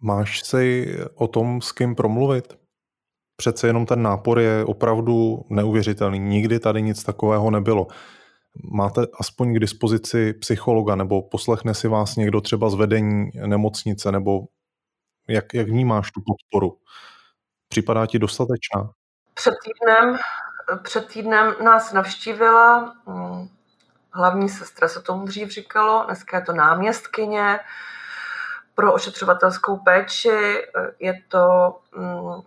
Máš 0.02 0.42
si 0.44 0.98
o 1.16 1.28
tom 1.28 1.62
s 1.62 1.72
kým 1.72 1.96
promluvit? 1.96 2.58
Přece 3.38 3.68
jenom 3.68 3.86
ten 3.86 4.02
nápor 4.02 4.40
je 4.40 4.66
opravdu 4.66 5.46
neuvěřitelný. 5.50 6.20
Nikdy 6.20 6.60
tady 6.60 6.82
nic 6.82 7.04
takového 7.04 7.52
nebylo. 7.52 7.88
Máte 8.64 9.02
aspoň 9.20 9.54
k 9.54 9.60
dispozici 9.60 10.34
psychologa 10.34 10.96
nebo 10.96 11.22
poslechne 11.22 11.74
si 11.74 11.88
vás 11.88 12.16
někdo 12.16 12.42
třeba 12.42 12.70
z 12.70 12.74
vedení 12.74 13.32
nemocnice 13.46 14.12
nebo 14.12 14.42
jak, 15.28 15.54
jak 15.54 15.68
vnímáš 15.68 16.12
tu 16.12 16.22
podporu? 16.26 16.78
Připadá 17.68 18.06
ti 18.06 18.20
dostatečná? 18.20 18.90
Před 19.34 19.54
týdnem, 19.64 20.18
před 20.84 21.08
týdnem 21.08 21.56
nás 21.64 21.94
navštívila 21.94 22.96
hm, 23.08 23.48
hlavní 24.12 24.50
sestra, 24.50 24.88
se 24.88 25.02
tomu 25.02 25.26
dřív 25.26 25.50
říkalo, 25.50 26.04
dneska 26.06 26.38
je 26.38 26.44
to 26.44 26.54
náměstkyně 26.54 27.60
pro 28.76 28.94
ošetřovatelskou 28.94 29.78
péči, 29.78 30.62
je 31.00 31.14
to 31.28 31.76
hm, 31.98 32.42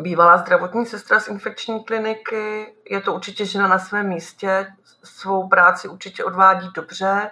bývalá 0.00 0.38
zdravotní 0.38 0.86
sestra 0.86 1.20
z 1.20 1.28
infekční 1.28 1.84
kliniky. 1.84 2.74
Je 2.90 3.00
to 3.00 3.14
určitě 3.14 3.46
žena 3.46 3.68
na 3.68 3.78
svém 3.78 4.08
místě, 4.08 4.66
svou 5.04 5.48
práci 5.48 5.88
určitě 5.88 6.24
odvádí 6.24 6.70
dobře. 6.74 7.30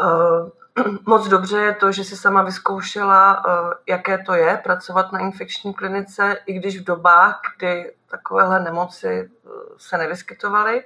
Eh, 0.00 0.82
moc 1.06 1.28
dobře 1.28 1.58
je 1.58 1.74
to, 1.74 1.92
že 1.92 2.04
si 2.04 2.16
sama 2.16 2.42
vyzkoušela, 2.42 3.42
eh, 3.46 3.74
jaké 3.86 4.18
to 4.18 4.34
je 4.34 4.56
pracovat 4.56 5.12
na 5.12 5.18
infekční 5.18 5.74
klinice, 5.74 6.36
i 6.46 6.52
když 6.52 6.80
v 6.80 6.84
dobách, 6.84 7.40
kdy 7.56 7.92
takovéhle 8.10 8.60
nemoci 8.60 9.08
eh, 9.08 9.50
se 9.76 9.98
nevyskytovaly. 9.98 10.84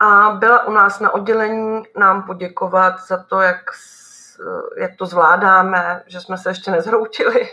A 0.00 0.30
byla 0.30 0.64
u 0.64 0.72
nás 0.72 1.00
na 1.00 1.14
oddělení 1.14 1.82
nám 1.96 2.22
poděkovat 2.22 3.06
za 3.06 3.22
to, 3.22 3.40
jak 3.40 3.70
jak 4.76 4.96
to 4.96 5.06
zvládáme, 5.06 6.02
že 6.06 6.20
jsme 6.20 6.38
se 6.38 6.50
ještě 6.50 6.70
nezhroutili 6.70 7.48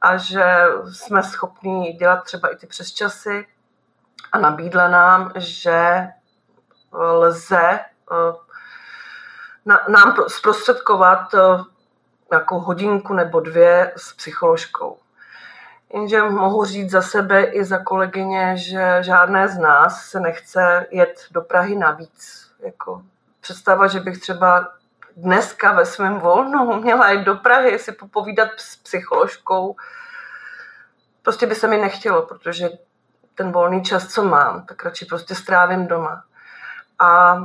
a 0.00 0.16
že 0.16 0.64
jsme 0.92 1.22
schopni 1.22 1.92
dělat 1.92 2.24
třeba 2.24 2.48
i 2.48 2.56
ty 2.56 2.66
přesčasy 2.66 3.46
a 4.32 4.38
nabídla 4.38 4.88
nám, 4.88 5.32
že 5.36 6.08
lze 6.92 7.80
eh, 7.80 8.32
nám 9.88 10.16
zprostředkovat 10.28 11.34
jako 12.32 12.60
hodinku 12.60 13.14
nebo 13.14 13.40
dvě 13.40 13.92
s 13.96 14.12
psycholožkou. 14.12 14.98
Jenže 15.94 16.22
mohu 16.22 16.64
říct 16.64 16.90
za 16.90 17.02
sebe 17.02 17.44
i 17.44 17.64
za 17.64 17.78
kolegyně, 17.78 18.56
že 18.56 18.98
žádné 19.00 19.48
z 19.48 19.58
nás 19.58 20.04
se 20.04 20.20
nechce 20.20 20.86
jet 20.90 21.26
do 21.30 21.40
Prahy 21.40 21.76
navíc. 21.76 22.50
Jako 22.60 23.02
představa, 23.40 23.86
že 23.86 24.00
bych 24.00 24.20
třeba 24.20 24.68
dneska 25.22 25.72
ve 25.72 25.86
svém 25.86 26.18
volnu 26.18 26.80
měla 26.80 27.10
jít 27.10 27.24
do 27.24 27.34
Prahy 27.34 27.78
si 27.78 27.92
popovídat 27.92 28.48
s 28.56 28.76
psycholožkou, 28.76 29.76
prostě 31.22 31.46
by 31.46 31.54
se 31.54 31.68
mi 31.68 31.76
nechtělo, 31.76 32.22
protože 32.22 32.68
ten 33.34 33.52
volný 33.52 33.82
čas, 33.82 34.06
co 34.06 34.24
mám, 34.24 34.66
tak 34.66 34.84
radši 34.84 35.04
prostě 35.04 35.34
strávím 35.34 35.86
doma. 35.86 36.24
A 36.98 37.36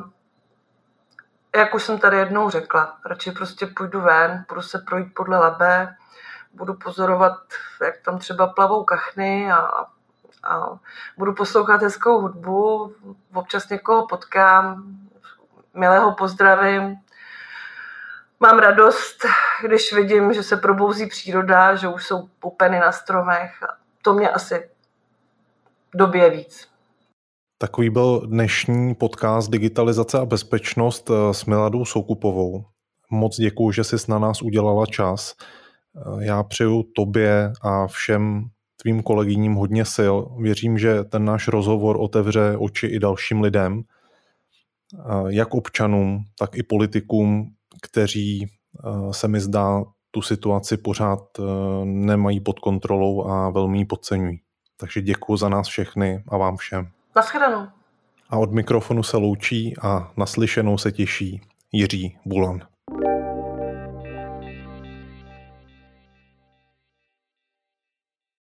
jak 1.55 1.75
už 1.75 1.83
jsem 1.83 1.99
tady 1.99 2.17
jednou 2.17 2.49
řekla, 2.49 2.97
radši 3.05 3.31
prostě 3.31 3.67
půjdu 3.67 4.01
ven, 4.01 4.45
budu 4.49 4.61
se 4.61 4.79
projít 4.79 5.13
podle 5.13 5.39
Labe, 5.39 5.95
budu 6.53 6.73
pozorovat, 6.73 7.38
jak 7.81 7.97
tam 8.05 8.19
třeba 8.19 8.47
plavou 8.47 8.83
kachny 8.83 9.51
a, 9.51 9.57
a 10.43 10.79
budu 11.17 11.33
poslouchat 11.33 11.81
hezkou 11.81 12.21
hudbu, 12.21 12.95
občas 13.33 13.69
někoho 13.69 14.07
potkám, 14.07 14.83
milého 15.73 16.11
pozdravím. 16.11 17.04
Mám 18.45 18.60
radost, 18.60 19.15
když 19.67 19.93
vidím, 19.93 20.34
že 20.34 20.43
se 20.43 20.58
probouzí 20.58 21.08
příroda, 21.08 21.75
že 21.75 21.88
už 21.88 22.08
jsou 22.08 22.27
pupeny 22.39 22.79
na 22.79 22.91
stromech. 22.91 23.51
To 24.01 24.13
mě 24.13 24.29
asi 24.29 24.69
době 25.95 26.29
víc. 26.29 26.67
Takový 27.58 27.89
byl 27.89 28.21
dnešní 28.27 28.95
podcast 28.95 29.51
Digitalizace 29.51 30.19
a 30.19 30.25
bezpečnost 30.25 31.10
eh, 31.10 31.34
s 31.34 31.45
Miladou 31.45 31.86
Soukupovou. 31.86 32.65
Moc 33.12 33.38
děkuji, 33.38 33.71
že 33.71 33.84
jsi 33.84 33.95
na 34.08 34.19
nás 34.19 34.41
udělala 34.41 34.86
čas. 34.86 35.34
Eh, 35.97 36.25
já 36.25 36.43
přeju 36.43 36.84
tobě 36.95 37.53
a 37.62 37.88
všem 37.88 38.45
tvým 38.81 39.03
kolegyním 39.03 39.53
hodně 39.53 39.86
sil. 39.95 40.15
Věřím, 40.41 40.77
že 40.77 41.03
ten 41.03 41.25
náš 41.25 41.47
rozhovor 41.47 41.97
otevře 41.99 42.58
oči 42.58 42.88
i 42.88 42.99
dalším 42.99 43.41
lidem, 43.41 43.81
eh, 44.93 45.03
jak 45.27 45.53
občanům, 45.53 46.23
tak 46.39 46.55
i 46.55 46.63
politikům, 46.63 47.55
kteří 47.81 48.47
se 49.11 49.27
mi 49.27 49.39
zdá 49.39 49.83
tu 50.11 50.21
situaci 50.21 50.77
pořád 50.77 51.19
nemají 51.83 52.39
pod 52.39 52.59
kontrolou 52.59 53.27
a 53.27 53.49
velmi 53.49 53.77
ji 53.77 53.85
podceňují. 53.85 54.39
Takže 54.77 55.01
děkuji 55.01 55.38
za 55.38 55.49
nás 55.49 55.67
všechny 55.67 56.23
a 56.27 56.38
vám 56.38 56.57
všem. 56.57 56.88
Naschledanou. 57.15 57.67
A 58.29 58.38
od 58.38 58.51
mikrofonu 58.51 59.03
se 59.03 59.17
loučí 59.17 59.73
a 59.81 60.11
naslyšenou 60.17 60.77
se 60.77 60.91
těší 60.91 61.41
Jiří 61.71 62.17
Bulan. 62.25 62.61